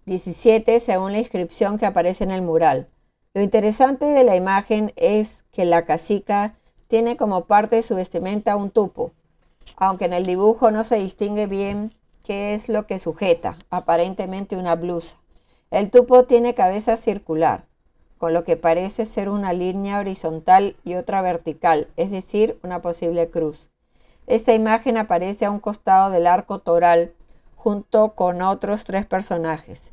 17 0.05 0.81
según 0.81 1.13
la 1.13 1.19
inscripción 1.19 1.77
que 1.77 1.85
aparece 1.85 2.25
en 2.25 2.31
el 2.31 2.41
mural. 2.41 2.89
Lo 3.33 3.41
interesante 3.41 4.03
de 4.03 4.25
la 4.25 4.35
imagen 4.35 4.91
es 4.97 5.45
que 5.53 5.63
la 5.63 5.85
casica 5.85 6.55
tiene 6.87 7.15
como 7.15 7.45
parte 7.45 7.77
de 7.77 7.81
su 7.81 7.95
vestimenta 7.95 8.57
un 8.57 8.69
tupo, 8.69 9.13
aunque 9.77 10.03
en 10.03 10.13
el 10.13 10.25
dibujo 10.25 10.71
no 10.71 10.83
se 10.83 10.97
distingue 10.97 11.47
bien 11.47 11.93
qué 12.25 12.53
es 12.53 12.67
lo 12.67 12.85
que 12.85 12.99
sujeta, 12.99 13.55
aparentemente 13.69 14.57
una 14.57 14.75
blusa. 14.75 15.15
El 15.71 15.89
tupo 15.89 16.25
tiene 16.25 16.53
cabeza 16.53 16.97
circular, 16.97 17.63
con 18.17 18.33
lo 18.33 18.43
que 18.43 18.57
parece 18.57 19.05
ser 19.05 19.29
una 19.29 19.53
línea 19.53 19.99
horizontal 19.99 20.75
y 20.83 20.95
otra 20.95 21.21
vertical, 21.21 21.87
es 21.95 22.11
decir, 22.11 22.59
una 22.61 22.81
posible 22.81 23.29
cruz. 23.29 23.69
Esta 24.27 24.53
imagen 24.53 24.97
aparece 24.97 25.45
a 25.45 25.51
un 25.51 25.59
costado 25.59 26.11
del 26.11 26.27
arco 26.27 26.59
toral 26.59 27.13
junto 27.55 28.13
con 28.13 28.41
otros 28.41 28.83
tres 28.83 29.05
personajes. 29.05 29.91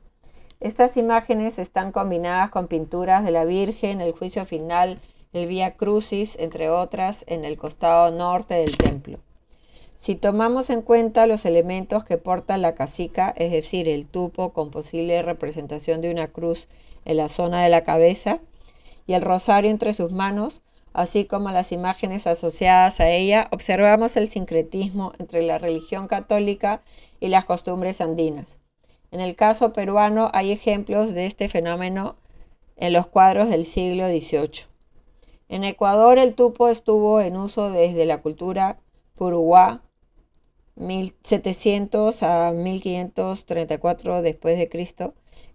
Estas 0.59 0.97
imágenes 0.97 1.61
están 1.61 1.93
combinadas 1.93 2.51
con 2.51 2.67
pinturas 2.67 3.25
de 3.25 3.31
la 3.31 3.45
Virgen, 3.45 4.01
el 4.01 4.13
juicio 4.13 4.45
final, 4.45 5.01
el 5.33 5.47
Vía 5.47 5.77
Crucis, 5.77 6.37
entre 6.39 6.69
otras, 6.69 7.25
en 7.29 7.45
el 7.45 7.57
costado 7.57 8.11
norte 8.11 8.55
del 8.55 8.77
templo. 8.77 9.21
Si 9.97 10.17
tomamos 10.17 10.69
en 10.69 10.83
cuenta 10.83 11.29
los 11.29 11.45
elementos 11.45 12.05
que 12.05 12.19
porta 12.19 12.59
la 12.59 12.75
casica, 12.75 13.33
es 13.37 13.53
decir, 13.53 13.89
el 13.89 14.05
tupo 14.05 14.53
con 14.53 14.71
posible 14.71 15.23
representación 15.23 16.01
de 16.01 16.11
una 16.11 16.27
cruz 16.27 16.69
en 17.05 17.19
la 17.19 17.29
zona 17.29 17.63
de 17.63 17.71
la 17.71 17.85
cabeza 17.85 18.41
y 19.07 19.13
el 19.13 19.23
rosario 19.23 19.71
entre 19.71 19.93
sus 19.93 20.13
manos, 20.13 20.63
así 20.95 21.27
como 21.27 21.51
las 21.51 21.73
imágenes 21.73 22.27
asociadas 22.27 23.01
a 23.01 23.11
ella, 23.11 23.49
observamos 23.51 24.17
el 24.17 24.29
sincretismo 24.29 25.13
entre 25.19 25.43
la 25.43 25.59
religión 25.59 26.09
católica 26.09 26.83
y 27.21 27.29
las 27.29 27.45
costumbres 27.45 28.01
andinas. 28.01 28.59
En 29.11 29.21
el 29.21 29.37
caso 29.37 29.73
peruano 29.73 30.31
hay 30.33 30.51
ejemplos 30.51 31.13
de 31.13 31.27
este 31.27 31.49
fenómeno 31.49 32.17
en 32.77 32.93
los 32.93 33.07
cuadros 33.07 33.51
del 33.51 33.67
siglo 33.67 34.09
XVIII. 34.09 34.67
En 35.49 35.65
Ecuador 35.65 36.19
el 36.19 36.35
tupo 36.35 36.69
estuvo 36.69 37.21
en 37.21 37.37
uso 37.37 37.71
desde 37.71 38.07
la 38.07 38.23
cultura 38.23 38.79
puruá 39.15 39.83
1700 40.77 42.23
a 42.23 42.51
1534 42.53 44.23
después 44.23 44.59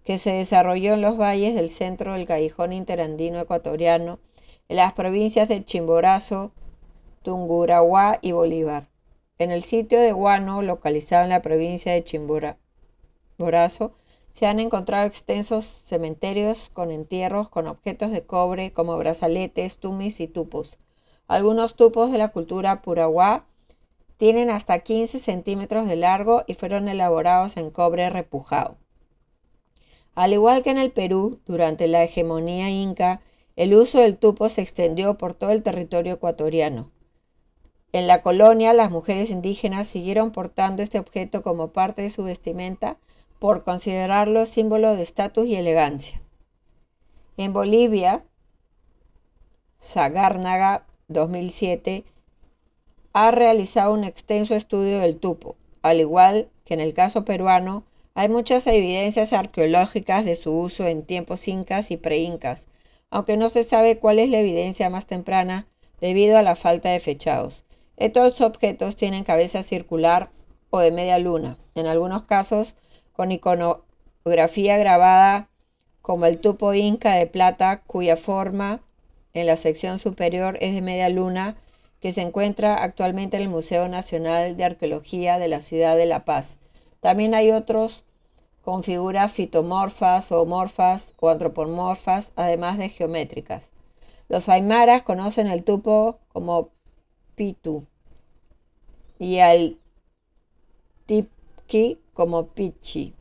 que 0.04 0.18
se 0.18 0.32
desarrolló 0.32 0.94
en 0.94 1.02
los 1.02 1.18
valles 1.18 1.54
del 1.54 1.68
centro 1.68 2.14
del 2.14 2.26
callejón 2.26 2.72
interandino 2.72 3.40
ecuatoriano, 3.40 4.18
en 4.70 4.76
las 4.76 4.92
provincias 4.92 5.48
de 5.48 5.64
Chimborazo, 5.64 6.52
Tungurahua 7.22 8.20
y 8.22 8.30
Bolívar. 8.30 8.88
En 9.36 9.50
el 9.50 9.64
sitio 9.64 10.00
de 10.00 10.12
Guano, 10.12 10.62
localizado 10.62 11.24
en 11.24 11.30
la 11.30 11.42
provincia 11.42 11.92
de 11.92 12.04
Chimborazo, 12.04 12.56
Borazo, 13.36 13.94
se 14.28 14.46
han 14.46 14.60
encontrado 14.60 15.08
extensos 15.08 15.64
cementerios 15.64 16.70
con 16.72 16.92
entierros 16.92 17.48
con 17.48 17.66
objetos 17.66 18.12
de 18.12 18.24
cobre 18.24 18.72
como 18.72 18.96
brazaletes, 18.96 19.78
tumis 19.78 20.20
y 20.20 20.28
tupos. 20.28 20.78
Algunos 21.26 21.74
tupos 21.74 22.12
de 22.12 22.18
la 22.18 22.28
cultura 22.28 22.80
puraguá 22.80 23.46
tienen 24.18 24.50
hasta 24.50 24.78
15 24.78 25.18
centímetros 25.18 25.88
de 25.88 25.96
largo 25.96 26.44
y 26.46 26.54
fueron 26.54 26.88
elaborados 26.88 27.56
en 27.56 27.70
cobre 27.70 28.08
repujado. 28.08 28.76
Al 30.14 30.32
igual 30.32 30.62
que 30.62 30.70
en 30.70 30.78
el 30.78 30.92
Perú, 30.92 31.40
durante 31.44 31.88
la 31.88 32.04
hegemonía 32.04 32.70
inca, 32.70 33.20
el 33.60 33.74
uso 33.74 34.00
del 34.00 34.16
tupo 34.16 34.48
se 34.48 34.62
extendió 34.62 35.18
por 35.18 35.34
todo 35.34 35.50
el 35.50 35.62
territorio 35.62 36.14
ecuatoriano. 36.14 36.90
En 37.92 38.06
la 38.06 38.22
colonia, 38.22 38.72
las 38.72 38.90
mujeres 38.90 39.30
indígenas 39.30 39.86
siguieron 39.86 40.32
portando 40.32 40.82
este 40.82 40.98
objeto 40.98 41.42
como 41.42 41.68
parte 41.68 42.00
de 42.00 42.08
su 42.08 42.24
vestimenta 42.24 42.96
por 43.38 43.62
considerarlo 43.62 44.46
símbolo 44.46 44.96
de 44.96 45.02
estatus 45.02 45.44
y 45.46 45.56
elegancia. 45.56 46.22
En 47.36 47.52
Bolivia, 47.52 48.24
Sagárnaga 49.78 50.86
2007 51.08 52.06
ha 53.12 53.30
realizado 53.30 53.92
un 53.92 54.04
extenso 54.04 54.54
estudio 54.54 55.00
del 55.00 55.18
tupo. 55.18 55.56
Al 55.82 56.00
igual 56.00 56.48
que 56.64 56.72
en 56.72 56.80
el 56.80 56.94
caso 56.94 57.26
peruano, 57.26 57.84
hay 58.14 58.30
muchas 58.30 58.66
evidencias 58.66 59.34
arqueológicas 59.34 60.24
de 60.24 60.34
su 60.34 60.58
uso 60.58 60.86
en 60.86 61.04
tiempos 61.04 61.46
incas 61.46 61.90
y 61.90 61.98
preincas, 61.98 62.66
aunque 63.10 63.36
no 63.36 63.48
se 63.48 63.64
sabe 63.64 63.98
cuál 63.98 64.18
es 64.18 64.30
la 64.30 64.38
evidencia 64.38 64.88
más 64.88 65.06
temprana 65.06 65.66
debido 66.00 66.38
a 66.38 66.42
la 66.42 66.56
falta 66.56 66.90
de 66.90 67.00
fechados. 67.00 67.64
Estos 67.96 68.40
objetos 68.40 68.96
tienen 68.96 69.24
cabeza 69.24 69.62
circular 69.62 70.30
o 70.70 70.78
de 70.78 70.90
media 70.90 71.18
luna, 71.18 71.58
en 71.74 71.86
algunos 71.86 72.22
casos 72.22 72.76
con 73.12 73.32
iconografía 73.32 74.78
grabada 74.78 75.48
como 76.00 76.26
el 76.26 76.38
tupo 76.38 76.72
inca 76.72 77.14
de 77.14 77.26
plata 77.26 77.82
cuya 77.82 78.16
forma 78.16 78.80
en 79.34 79.46
la 79.46 79.56
sección 79.56 79.98
superior 79.98 80.56
es 80.60 80.74
de 80.74 80.80
media 80.80 81.08
luna 81.08 81.56
que 82.00 82.12
se 82.12 82.22
encuentra 82.22 82.82
actualmente 82.82 83.36
en 83.36 83.42
el 83.42 83.48
Museo 83.48 83.86
Nacional 83.88 84.56
de 84.56 84.64
Arqueología 84.64 85.38
de 85.38 85.48
la 85.48 85.60
ciudad 85.60 85.96
de 85.96 86.06
La 86.06 86.24
Paz. 86.24 86.58
También 87.00 87.34
hay 87.34 87.50
otros 87.50 88.04
con 88.62 88.82
figuras 88.82 89.32
fitomorfas 89.32 90.32
o 90.32 90.44
morfas 90.46 91.14
o 91.20 91.28
antropomorfas, 91.28 92.32
además 92.36 92.78
de 92.78 92.88
geométricas. 92.88 93.70
Los 94.28 94.48
aymaras 94.48 95.02
conocen 95.02 95.46
el 95.48 95.64
tupo 95.64 96.18
como 96.32 96.70
pitu 97.34 97.86
y 99.18 99.38
al 99.38 99.78
tipki 101.06 101.98
como 102.14 102.48
pichi. 102.48 103.14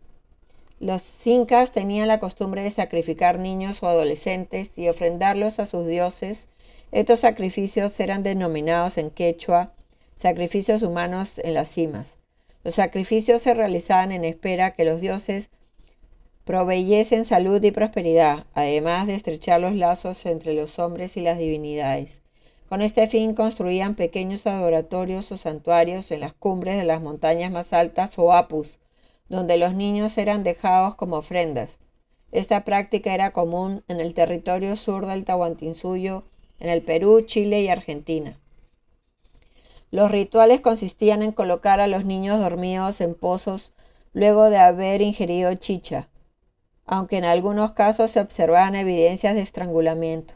Los 0.79 1.03
incas 1.25 1.72
tenían 1.72 2.08
la 2.08 2.19
costumbre 2.19 2.63
de 2.63 2.69
sacrificar 2.69 3.39
niños 3.39 3.84
o 3.84 3.88
adolescentes 3.88 4.77
y 4.77 4.88
ofrendarlos 4.88 5.60
a 5.60 5.65
sus 5.65 5.88
dioses. 5.88 6.48
Estos 6.91 7.19
sacrificios 7.19 8.00
eran 8.00 8.24
denominados 8.24 8.98
en 8.98 9.10
quechua 9.10 9.74
sacrificios 10.15 10.84
humanos 10.84 11.39
en 11.39 11.53
las 11.53 11.69
cimas. 11.69 12.18
Los 12.63 12.75
sacrificios 12.75 13.41
se 13.41 13.53
realizaban 13.53 14.11
en 14.11 14.25
espera 14.25 14.71
que 14.71 14.85
los 14.85 14.99
dioses 15.01 15.49
proveyesen 16.43 17.25
salud 17.25 17.63
y 17.63 17.71
prosperidad, 17.71 18.45
además 18.53 19.07
de 19.07 19.15
estrechar 19.15 19.61
los 19.61 19.75
lazos 19.75 20.25
entre 20.25 20.53
los 20.53 20.79
hombres 20.79 21.15
y 21.15 21.21
las 21.21 21.37
divinidades. 21.37 22.21
Con 22.67 22.81
este 22.81 23.07
fin 23.07 23.33
construían 23.33 23.95
pequeños 23.95 24.45
adoratorios 24.45 25.31
o 25.31 25.37
santuarios 25.37 26.11
en 26.11 26.19
las 26.19 26.33
cumbres 26.33 26.77
de 26.77 26.83
las 26.83 27.01
montañas 27.01 27.51
más 27.51 27.71
altas 27.71 28.17
o 28.19 28.33
apus, 28.33 28.79
donde 29.27 29.57
los 29.57 29.73
niños 29.73 30.17
eran 30.17 30.43
dejados 30.43 30.95
como 30.95 31.17
ofrendas. 31.17 31.77
Esta 32.31 32.65
práctica 32.65 33.13
era 33.13 33.31
común 33.31 33.83
en 33.87 33.99
el 33.99 34.13
territorio 34.13 34.75
sur 34.75 35.05
del 35.05 35.25
Tahuantinsuyo, 35.25 36.25
en 36.59 36.69
el 36.69 36.81
Perú, 36.81 37.21
Chile 37.21 37.61
y 37.61 37.69
Argentina. 37.69 38.37
Los 39.91 40.12
rituales 40.12 40.62
consistían 40.62 41.24
en 41.24 41.31
colocar 41.31 41.79
a 41.79 41.88
los 41.88 42.05
niños 42.05 42.39
dormidos 42.39 43.01
en 43.01 43.15
pozos 43.15 43.74
luego 44.13 44.50
de 44.50 44.58
haber 44.58 45.01
ingerido 45.01 45.53
chicha, 45.55 46.10
aunque 46.86 47.17
en 47.17 47.25
algunos 47.25 47.72
casos 47.72 48.12
se 48.12 48.19
observaban 48.19 48.75
evidencias 48.75 49.36
de 49.36 49.41
estrangulamiento. 49.41 50.36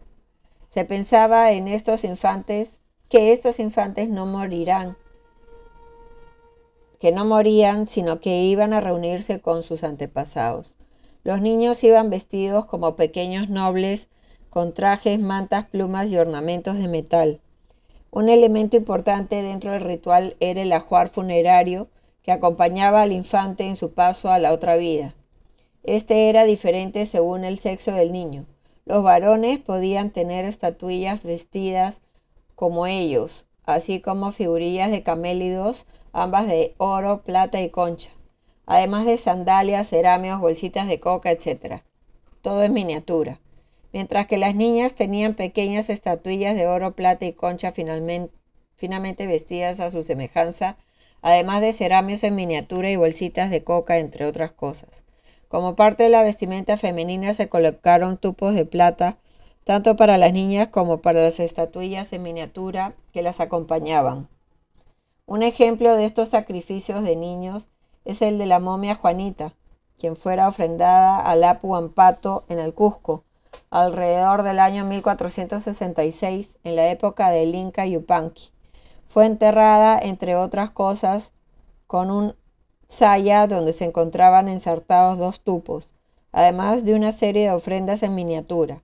Se 0.70 0.86
pensaba 0.86 1.52
en 1.52 1.68
estos 1.68 2.04
infantes 2.04 2.80
que 3.10 3.32
estos 3.32 3.60
infantes 3.60 4.10
no 4.10 4.26
morirán, 4.26 4.98
que 7.00 7.12
no 7.12 7.26
morían, 7.26 7.88
sino 7.88 8.20
que 8.20 8.42
iban 8.44 8.74
a 8.74 8.80
reunirse 8.80 9.40
con 9.40 9.62
sus 9.62 9.84
antepasados. 9.84 10.78
Los 11.24 11.42
niños 11.42 11.84
iban 11.84 12.10
vestidos 12.10 12.66
como 12.66 12.96
pequeños 12.96 13.50
nobles, 13.50 14.10
con 14.50 14.74
trajes, 14.74 15.20
mantas, 15.20 15.66
plumas 15.68 16.10
y 16.10 16.18
ornamentos 16.18 16.78
de 16.78 16.88
metal. 16.88 17.42
Un 18.16 18.30
elemento 18.30 18.78
importante 18.78 19.42
dentro 19.42 19.72
del 19.72 19.82
ritual 19.82 20.36
era 20.40 20.62
el 20.62 20.72
ajuar 20.72 21.08
funerario 21.08 21.88
que 22.22 22.32
acompañaba 22.32 23.02
al 23.02 23.12
infante 23.12 23.66
en 23.66 23.76
su 23.76 23.96
paso 23.96 24.32
a 24.32 24.38
la 24.38 24.54
otra 24.54 24.76
vida. 24.76 25.16
Este 25.82 26.30
era 26.30 26.44
diferente 26.44 27.08
según 27.08 27.44
el 27.44 27.58
sexo 27.58 27.92
del 27.92 28.12
niño. 28.12 28.46
Los 28.86 29.02
varones 29.02 29.58
podían 29.58 30.12
tener 30.12 30.46
estatuillas 30.46 31.24
vestidas 31.24 32.02
como 32.54 32.86
ellos, 32.86 33.48
así 33.66 34.00
como 34.00 34.32
figurillas 34.32 34.92
de 34.92 35.02
camélidos 35.02 35.88
ambas 36.12 36.46
de 36.46 36.76
oro, 36.78 37.24
plata 37.24 37.64
y 37.64 37.72
concha, 37.72 38.12
además 38.68 39.06
de 39.06 39.18
sandalias, 39.18 39.90
cerámicos, 39.90 40.40
bolsitas 40.40 40.88
de 40.88 41.00
coca, 41.00 41.32
etc. 41.32 41.82
Todo 42.44 42.62
en 42.62 42.74
miniatura. 42.74 43.40
Mientras 43.94 44.26
que 44.26 44.40
las 44.40 44.56
niñas 44.56 44.96
tenían 44.96 45.36
pequeñas 45.36 45.90
estatuillas 45.92 46.56
de 46.56 46.68
oro, 46.68 46.96
plata 46.96 47.26
y 47.26 47.34
concha 47.34 47.72
finalmente, 47.72 48.34
finamente 48.76 49.28
vestidas 49.28 49.80
a 49.80 49.92
su 49.92 50.02
semejanza, 50.02 50.78
además 51.22 51.62
de 51.62 51.74
cerámicos 51.74 52.24
en 52.24 52.36
miniatura 52.36 52.90
y 52.90 52.96
bolsitas 52.96 53.52
de 53.52 53.64
coca, 53.64 54.00
entre 54.00 54.26
otras 54.26 54.52
cosas. 54.52 55.04
Como 55.48 55.76
parte 55.76 56.04
de 56.04 56.10
la 56.10 56.24
vestimenta 56.24 56.76
femenina 56.76 57.36
se 57.36 57.48
colocaron 57.48 58.18
tupos 58.18 58.56
de 58.56 58.66
plata, 58.66 59.20
tanto 59.64 59.96
para 59.96 60.18
las 60.18 60.34
niñas 60.34 60.70
como 60.70 61.02
para 61.02 61.22
las 61.22 61.40
estatuillas 61.40 62.12
en 62.14 62.24
miniatura 62.24 62.96
que 63.14 63.22
las 63.22 63.40
acompañaban. 63.40 64.28
Un 65.28 65.44
ejemplo 65.44 65.96
de 65.96 66.06
estos 66.06 66.30
sacrificios 66.30 67.04
de 67.04 67.16
niños 67.16 67.70
es 68.06 68.24
el 68.24 68.40
de 68.40 68.48
la 68.48 68.60
momia 68.60 68.96
Juanita, 68.96 69.54
quien 70.00 70.16
fuera 70.16 70.48
ofrendada 70.48 71.22
al 71.22 71.44
Apu 71.44 71.76
Ampato 71.76 72.44
en 72.50 72.58
el 72.60 72.74
Cusco, 72.74 73.24
alrededor 73.74 74.44
del 74.44 74.60
año 74.60 74.86
1466, 74.86 76.60
en 76.64 76.76
la 76.76 76.92
época 76.92 77.32
del 77.32 77.56
Inca 77.56 77.88
Yupanqui. 77.88 78.52
Fue 79.08 79.26
enterrada, 79.26 79.98
entre 80.00 80.36
otras 80.36 80.70
cosas, 80.70 81.34
con 81.88 82.12
un 82.12 82.36
saya 82.88 83.48
donde 83.48 83.74
se 83.74 83.86
encontraban 83.86 84.48
ensartados 84.48 85.18
dos 85.18 85.40
tupos, 85.40 85.96
además 86.32 86.86
de 86.86 86.94
una 86.94 87.12
serie 87.12 87.46
de 87.46 87.52
ofrendas 87.52 88.04
en 88.04 88.14
miniatura. 88.14 88.84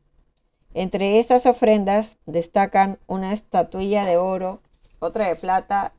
Entre 0.73 1.19
estas 1.19 1.45
ofrendas 1.45 2.17
destacan 2.25 2.97
una 3.05 3.31
estatuilla 3.31 4.05
de 4.05 4.17
oro, 4.17 4.59
otra 4.97 5.27
de 5.27 5.35
plata 5.35 5.93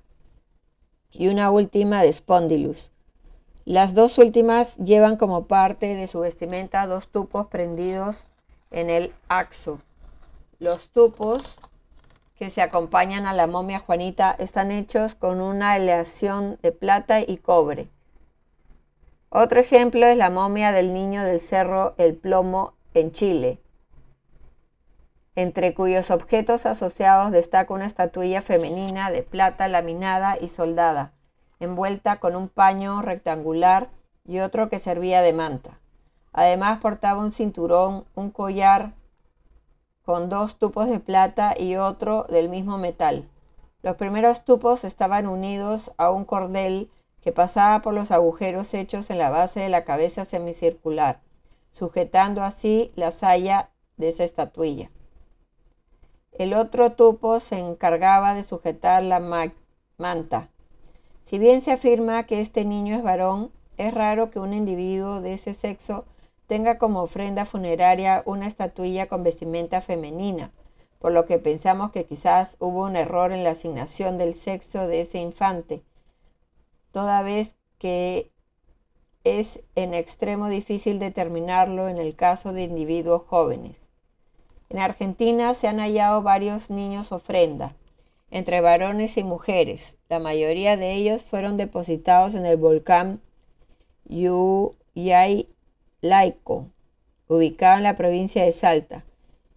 y 1.12 1.28
una 1.28 1.52
última 1.52 2.02
de 2.02 2.12
Spondylus. 2.12 2.90
Las 3.64 3.94
dos 3.94 4.18
últimas 4.18 4.78
llevan 4.78 5.16
como 5.16 5.46
parte 5.46 5.94
de 5.94 6.08
su 6.08 6.18
vestimenta 6.18 6.88
dos 6.88 7.06
tupos 7.06 7.46
prendidos 7.46 8.26
en 8.70 8.90
el 8.90 9.12
axo. 9.28 9.80
Los 10.58 10.90
tupos 10.90 11.58
que 12.36 12.50
se 12.50 12.62
acompañan 12.62 13.26
a 13.26 13.34
la 13.34 13.46
momia 13.46 13.80
Juanita 13.80 14.34
están 14.38 14.70
hechos 14.70 15.14
con 15.14 15.40
una 15.40 15.72
aleación 15.72 16.58
de 16.62 16.72
plata 16.72 17.20
y 17.20 17.36
cobre. 17.36 17.90
Otro 19.28 19.60
ejemplo 19.60 20.06
es 20.06 20.16
la 20.16 20.30
momia 20.30 20.72
del 20.72 20.92
niño 20.92 21.22
del 21.22 21.40
cerro 21.40 21.94
El 21.98 22.16
Plomo 22.16 22.74
en 22.94 23.12
Chile, 23.12 23.60
entre 25.36 25.74
cuyos 25.74 26.10
objetos 26.10 26.66
asociados 26.66 27.30
destaca 27.30 27.72
una 27.72 27.86
estatuilla 27.86 28.40
femenina 28.40 29.10
de 29.10 29.22
plata 29.22 29.68
laminada 29.68 30.36
y 30.40 30.48
soldada, 30.48 31.12
envuelta 31.60 32.18
con 32.18 32.34
un 32.34 32.48
paño 32.48 33.02
rectangular 33.02 33.90
y 34.24 34.40
otro 34.40 34.68
que 34.68 34.78
servía 34.78 35.22
de 35.22 35.32
manta. 35.32 35.80
Además 36.32 36.78
portaba 36.78 37.20
un 37.20 37.32
cinturón, 37.32 38.04
un 38.14 38.30
collar 38.30 38.94
con 40.04 40.28
dos 40.28 40.56
tupos 40.56 40.88
de 40.88 41.00
plata 41.00 41.54
y 41.58 41.76
otro 41.76 42.24
del 42.24 42.48
mismo 42.48 42.78
metal. 42.78 43.28
Los 43.82 43.96
primeros 43.96 44.44
tupos 44.44 44.84
estaban 44.84 45.26
unidos 45.26 45.92
a 45.96 46.10
un 46.10 46.24
cordel 46.24 46.90
que 47.20 47.32
pasaba 47.32 47.82
por 47.82 47.94
los 47.94 48.10
agujeros 48.10 48.74
hechos 48.74 49.10
en 49.10 49.18
la 49.18 49.30
base 49.30 49.60
de 49.60 49.68
la 49.68 49.84
cabeza 49.84 50.24
semicircular, 50.24 51.20
sujetando 51.72 52.42
así 52.42 52.92
la 52.94 53.10
saya 53.10 53.70
de 53.96 54.08
esa 54.08 54.24
estatuilla. 54.24 54.90
El 56.32 56.54
otro 56.54 56.92
tupo 56.92 57.40
se 57.40 57.58
encargaba 57.58 58.34
de 58.34 58.42
sujetar 58.42 59.02
la 59.02 59.20
manta. 59.98 60.48
Si 61.22 61.38
bien 61.38 61.60
se 61.60 61.72
afirma 61.72 62.24
que 62.24 62.40
este 62.40 62.64
niño 62.64 62.96
es 62.96 63.02
varón, 63.02 63.52
es 63.76 63.92
raro 63.92 64.30
que 64.30 64.38
un 64.38 64.54
individuo 64.54 65.20
de 65.20 65.34
ese 65.34 65.52
sexo 65.52 66.06
tenga 66.50 66.78
como 66.78 67.02
ofrenda 67.02 67.44
funeraria 67.44 68.24
una 68.26 68.48
estatuilla 68.48 69.06
con 69.06 69.22
vestimenta 69.22 69.80
femenina, 69.80 70.50
por 70.98 71.12
lo 71.12 71.24
que 71.24 71.38
pensamos 71.38 71.92
que 71.92 72.06
quizás 72.06 72.56
hubo 72.58 72.82
un 72.82 72.96
error 72.96 73.30
en 73.30 73.44
la 73.44 73.50
asignación 73.50 74.18
del 74.18 74.34
sexo 74.34 74.88
de 74.88 75.02
ese 75.02 75.18
infante, 75.18 75.84
toda 76.90 77.22
vez 77.22 77.54
que 77.78 78.32
es 79.22 79.62
en 79.76 79.94
extremo 79.94 80.48
difícil 80.48 80.98
determinarlo 80.98 81.88
en 81.88 81.98
el 81.98 82.16
caso 82.16 82.52
de 82.52 82.64
individuos 82.64 83.22
jóvenes. 83.22 83.88
En 84.70 84.80
Argentina 84.80 85.54
se 85.54 85.68
han 85.68 85.78
hallado 85.78 86.22
varios 86.22 86.68
niños 86.68 87.12
ofrenda. 87.12 87.76
entre 88.32 88.60
varones 88.60 89.16
y 89.16 89.22
mujeres. 89.22 89.98
La 90.08 90.18
mayoría 90.18 90.76
de 90.76 90.94
ellos 90.94 91.22
fueron 91.22 91.56
depositados 91.56 92.34
en 92.34 92.44
el 92.44 92.56
volcán 92.56 93.20
Yuyay 94.04 95.46
Laico, 96.02 96.66
ubicado 97.28 97.76
en 97.76 97.82
la 97.82 97.94
provincia 97.94 98.42
de 98.42 98.52
Salta. 98.52 99.04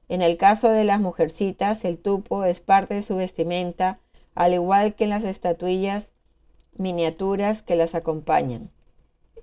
En 0.10 0.22
el 0.22 0.38
caso 0.38 0.68
de 0.68 0.84
las 0.84 1.00
mujercitas, 1.00 1.86
el 1.86 1.98
tupo 1.98 2.44
es 2.44 2.60
parte 2.60 2.96
de 2.96 3.02
su 3.02 3.16
vestimenta, 3.16 4.00
al 4.36 4.54
igual 4.54 4.94
que 4.94 5.06
en 5.06 5.12
las 5.12 5.24
estatuillas 5.24 6.12
miniaturas 6.76 7.62
que 7.62 7.78
las 7.78 7.96
acompañan. 7.96 8.72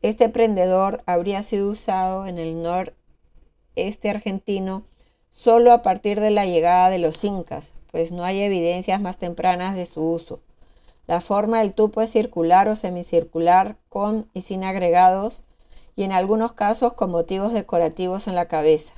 Este 0.02 0.28
prendedor 0.28 1.02
habría 1.06 1.42
sido 1.42 1.70
usado 1.70 2.26
en 2.26 2.38
el 2.38 2.62
noreste 2.62 4.10
argentino 4.10 4.84
solo 5.30 5.72
a 5.72 5.80
partir 5.80 6.20
de 6.20 6.30
la 6.30 6.44
llegada 6.44 6.90
de 6.90 6.98
los 6.98 7.24
incas, 7.24 7.72
pues 7.90 8.12
no 8.12 8.24
hay 8.24 8.40
evidencias 8.40 9.00
más 9.00 9.16
tempranas 9.16 9.74
de 9.74 9.86
su 9.86 10.02
uso. 10.02 10.40
La 11.06 11.22
forma 11.22 11.60
del 11.60 11.72
tupo 11.72 12.02
es 12.02 12.10
circular 12.10 12.68
o 12.68 12.76
semicircular, 12.76 13.76
con 13.88 14.28
y 14.34 14.42
sin 14.42 14.64
agregados, 14.64 15.42
y 15.96 16.04
en 16.04 16.12
algunos 16.12 16.52
casos 16.52 16.94
con 16.94 17.10
motivos 17.10 17.52
decorativos 17.52 18.28
en 18.28 18.34
la 18.34 18.48
cabeza. 18.48 18.94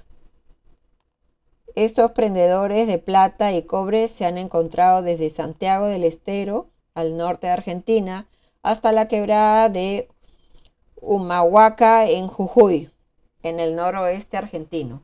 Estos 1.74 2.11
prendedores 2.12 2.87
de 2.87 2.98
plata 2.98 3.52
y 3.52 3.62
cobre 3.62 4.09
se 4.09 4.26
han 4.26 4.37
encontrado 4.37 5.00
desde 5.00 5.31
Santiago 5.31 5.87
del 5.87 6.05
Estero, 6.05 6.68
al 6.94 7.16
norte 7.16 7.46
de 7.46 7.55
Argentina, 7.55 8.28
hasta 8.62 8.92
la 8.92 9.09
quebrada 9.09 9.68
de 9.70 10.09
Humahuaca 10.96 12.07
en 12.09 12.28
Jujuy, 12.28 12.90
en 13.42 13.59
el 13.59 13.74
noroeste 13.74 14.37
argentino. 14.37 15.02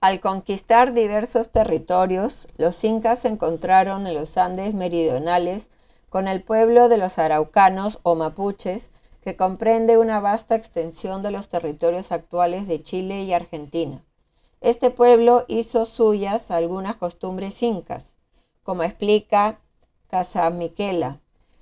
Al 0.00 0.20
conquistar 0.20 0.92
diversos 0.92 1.50
territorios, 1.50 2.46
los 2.56 2.84
incas 2.84 3.20
se 3.20 3.28
encontraron 3.28 4.06
en 4.06 4.14
los 4.14 4.36
Andes 4.36 4.74
meridionales 4.74 5.70
con 6.08 6.28
el 6.28 6.42
pueblo 6.42 6.88
de 6.88 6.98
los 6.98 7.18
araucanos 7.18 8.00
o 8.02 8.14
mapuches, 8.14 8.92
que 9.24 9.36
comprende 9.36 9.98
una 9.98 10.20
vasta 10.20 10.54
extensión 10.54 11.22
de 11.22 11.30
los 11.30 11.48
territorios 11.48 12.12
actuales 12.12 12.68
de 12.68 12.82
Chile 12.82 13.22
y 13.24 13.32
Argentina. 13.32 14.04
Este 14.60 14.90
pueblo 14.90 15.44
hizo 15.48 15.86
suyas 15.86 16.50
algunas 16.50 16.96
costumbres 16.96 17.62
incas, 17.62 18.16
como 18.62 18.82
explica 18.82 19.58
Casamiquela. 20.08 21.20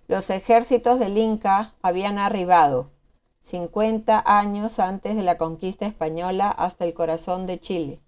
Los 0.08 0.28
ejércitos 0.28 0.98
del 0.98 1.16
Inca 1.16 1.74
habían 1.80 2.18
arribado 2.18 2.90
50 3.40 4.22
años 4.26 4.78
antes 4.78 5.16
de 5.16 5.22
la 5.22 5.38
conquista 5.38 5.86
española 5.86 6.50
hasta 6.50 6.84
el 6.84 6.92
corazón 6.92 7.46
de 7.46 7.58
Chile 7.58 8.02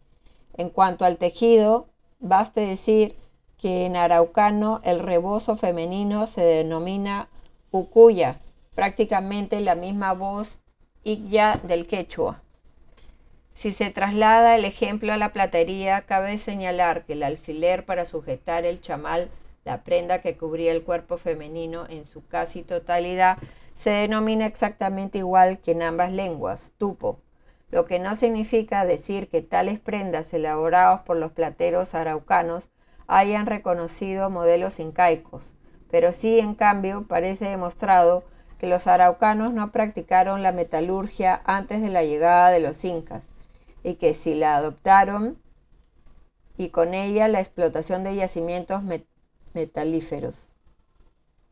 en 0.57 0.71
cuanto 0.71 1.05
al 1.05 1.19
tejido, 1.19 1.88
baste 2.21 2.61
decir 2.61 3.17
que 3.59 3.87
en 3.87 3.97
araucano 3.97 4.81
el 4.85 5.01
rebozo 5.01 5.57
femenino 5.57 6.27
se 6.27 6.43
denomina 6.43 7.29
ucuya, 7.71 8.40
prácticamente 8.74 9.60
la 9.60 9.74
misma 9.74 10.12
voz 10.12 10.60
ya 11.04 11.60
del 11.62 11.87
quechua. 11.87 12.42
Si 13.54 13.70
se 13.70 13.90
traslada 13.90 14.56
el 14.56 14.64
ejemplo 14.64 15.12
a 15.12 15.16
la 15.16 15.32
platería, 15.32 16.02
cabe 16.02 16.38
señalar 16.38 17.04
que 17.04 17.12
el 17.12 17.22
alfiler 17.22 17.84
para 17.84 18.04
sujetar 18.04 18.64
el 18.64 18.80
chamal, 18.80 19.28
la 19.64 19.84
prenda 19.84 20.20
que 20.20 20.37
cubría 20.37 20.72
el 20.72 20.82
cuerpo 20.82 21.18
femenino 21.18 21.87
en 21.88 22.04
su 22.04 22.26
casi 22.26 22.62
totalidad, 22.62 23.38
se 23.74 23.90
denomina 23.90 24.46
exactamente 24.46 25.18
igual 25.18 25.58
que 25.58 25.72
en 25.72 25.82
ambas 25.82 26.12
lenguas, 26.12 26.72
tupo, 26.78 27.20
lo 27.70 27.87
que 27.87 27.98
no 27.98 28.14
significa 28.14 28.84
decir 28.84 29.28
que 29.28 29.42
tales 29.42 29.78
prendas 29.78 30.32
elaboradas 30.34 31.02
por 31.02 31.16
los 31.16 31.32
plateros 31.32 31.94
araucanos 31.94 32.70
hayan 33.06 33.46
reconocido 33.46 34.30
modelos 34.30 34.78
incaicos, 34.80 35.56
pero 35.90 36.12
sí, 36.12 36.38
en 36.38 36.54
cambio, 36.54 37.06
parece 37.08 37.48
demostrado 37.48 38.24
que 38.59 38.67
los 38.67 38.87
araucanos 38.87 39.53
no 39.53 39.73
practicaron 39.73 40.43
la 40.43 40.53
metalurgia 40.53 41.43
antes 41.45 41.83
de 41.83 41.90
la 41.90 42.03
llegada 42.03 42.51
de 42.51 42.61
los 42.61 42.85
incas, 42.85 43.31
y 43.83 43.95
que 43.95 44.14
si 44.14 44.35
la 44.35 44.57
adoptaron, 44.57 45.38
y 46.57 46.69
con 46.69 46.95
ella 46.95 47.29
la 47.29 47.40
explotación 47.40 48.05
de 48.05 48.14
yacimientos 48.14 48.83
metalíferos. 49.55 50.55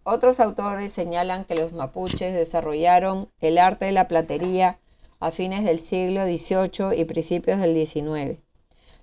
Otros 0.05 0.41
autores 0.41 0.93
señalan 0.93 1.45
que 1.45 1.55
los 1.55 1.73
mapuches 1.73 2.35
desarrollaron 2.35 3.31
el 3.41 3.59
arte 3.59 3.87
de 3.87 3.93
la 3.93 4.09
platería 4.09 4.79
a 5.21 5.31
fines 5.31 5.65
del 5.65 5.79
siglo 5.79 6.25
XVIII 6.25 6.99
y 6.99 7.05
principios 7.05 7.61
del 7.61 7.75
XIX. 7.75 8.43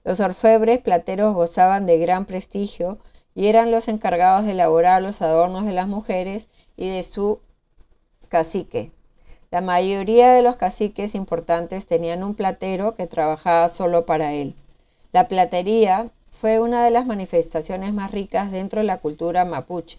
Los 0.04 0.20
orfebres 0.20 0.80
plateros 0.80 1.34
gozaban 1.34 1.86
de 1.86 1.98
gran 1.98 2.26
prestigio 2.26 3.00
y 3.36 3.48
eran 3.48 3.72
los 3.72 3.88
encargados 3.88 4.44
de 4.46 4.52
elaborar 4.52 5.02
los 5.02 5.22
adornos 5.22 5.66
de 5.66 5.72
las 5.72 5.88
mujeres 5.88 6.50
y 6.76 6.90
de 6.90 7.04
su 7.04 7.40
cacique. 8.30 8.92
La 9.52 9.62
mayoría 9.62 10.32
de 10.32 10.42
los 10.42 10.56
caciques 10.56 11.16
importantes 11.16 11.86
tenían 11.86 12.24
un 12.24 12.36
platero 12.36 12.96
que 12.96 13.08
trabajaba 13.08 13.68
solo 13.68 14.06
para 14.06 14.34
él. 14.34 14.56
La 15.12 15.28
platería 15.28 16.12
fue 16.32 16.60
una 16.60 16.84
de 16.86 16.92
las 16.92 17.06
manifestaciones 17.06 17.94
más 17.94 18.12
ricas 18.12 18.52
dentro 18.52 18.80
de 18.80 18.86
la 18.86 19.00
cultura 19.00 19.44
mapuche. 19.44 19.98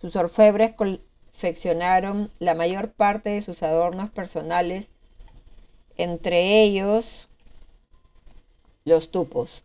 Sus 0.00 0.16
orfebres 0.16 0.72
confeccionaron 0.72 2.30
la 2.38 2.54
mayor 2.54 2.90
parte 2.90 3.30
de 3.30 3.40
sus 3.42 3.62
adornos 3.62 4.10
personales 4.10 4.88
entre 5.96 6.62
ellos 6.62 7.28
los 8.84 9.10
tupos 9.10 9.64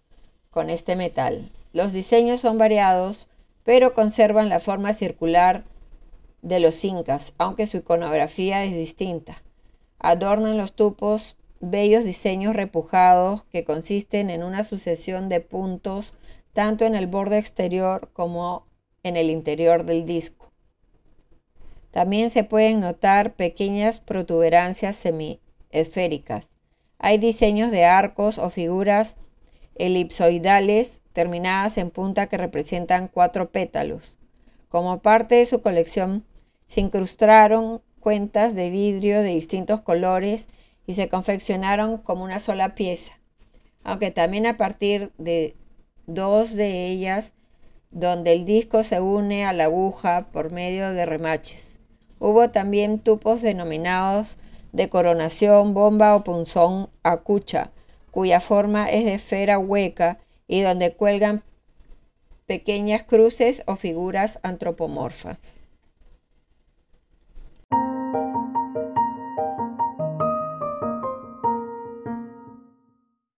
con 0.50 0.70
este 0.70 0.96
metal. 0.96 1.50
Los 1.74 1.92
diseños 1.92 2.40
son 2.40 2.58
variados, 2.58 3.28
pero 3.64 3.94
conservan 3.94 4.50
la 4.50 4.60
forma 4.60 4.94
circular 4.94 5.64
de 6.42 6.60
los 6.60 6.84
incas, 6.84 7.34
aunque 7.38 7.68
su 7.68 7.78
iconografía 7.78 8.64
es 8.64 8.74
distinta. 8.74 9.42
Adornan 10.00 10.58
los 10.58 10.74
tupos 10.74 11.38
bellos 11.60 12.04
diseños 12.04 12.56
repujados 12.56 13.44
que 13.52 13.64
consisten 13.64 14.30
en 14.30 14.44
una 14.44 14.64
sucesión 14.64 15.30
de 15.30 15.40
puntos 15.42 16.16
tanto 16.54 16.86
en 16.86 16.96
el 16.96 17.08
borde 17.08 17.38
exterior 17.38 18.10
como 18.14 18.66
en 19.04 19.16
el 19.16 19.30
interior 19.30 19.84
del 19.84 20.06
disco. 20.06 20.52
También 21.92 22.30
se 22.30 22.44
pueden 22.44 22.80
notar 22.80 23.36
pequeñas 23.36 24.00
protuberancias 24.00 24.96
semi 24.96 25.40
esféricas. 25.70 26.50
Hay 26.98 27.18
diseños 27.18 27.72
de 27.72 27.86
arcos 27.86 28.38
o 28.38 28.50
figuras 28.50 29.16
elipsoidales 29.76 31.02
terminadas 31.14 31.78
en 31.78 31.90
punta 31.90 32.28
que 32.28 32.38
representan 32.38 33.08
cuatro 33.08 33.52
pétalos. 33.52 34.18
Como 34.70 35.02
parte 35.02 35.36
de 35.36 35.46
su 35.46 35.62
colección, 35.62 36.26
se 36.72 36.80
incrustaron 36.80 37.82
cuentas 38.00 38.56
de 38.56 38.70
vidrio 38.70 39.22
de 39.22 39.32
distintos 39.32 39.82
colores 39.82 40.48
y 40.88 40.94
se 40.94 41.10
confeccionaron 41.10 41.98
como 41.98 42.24
una 42.24 42.40
sola 42.40 42.76
pieza, 42.76 43.20
aunque 43.84 44.10
también 44.10 44.46
a 44.46 44.56
partir 44.56 45.12
de 45.18 45.58
dos 46.08 46.56
de 46.56 46.88
ellas, 46.88 47.34
donde 47.90 48.32
el 48.32 48.46
disco 48.46 48.84
se 48.84 49.02
une 49.02 49.44
a 49.44 49.52
la 49.52 49.66
aguja 49.66 50.28
por 50.32 50.54
medio 50.54 50.94
de 50.94 51.06
remaches. 51.06 51.78
Hubo 52.20 52.52
también 52.52 53.00
tupos 53.00 53.42
denominados 53.42 54.38
de 54.72 54.88
coronación, 54.88 55.74
bomba 55.74 56.16
o 56.16 56.24
punzón 56.24 56.90
acucha, 57.04 57.72
cuya 58.12 58.40
forma 58.40 58.90
es 58.90 59.04
de 59.04 59.16
esfera 59.16 59.60
hueca 59.60 60.20
y 60.48 60.62
donde 60.62 60.94
cuelgan 60.94 61.44
pequeñas 62.46 63.04
cruces 63.04 63.62
o 63.66 63.76
figuras 63.76 64.40
antropomorfas. 64.42 65.61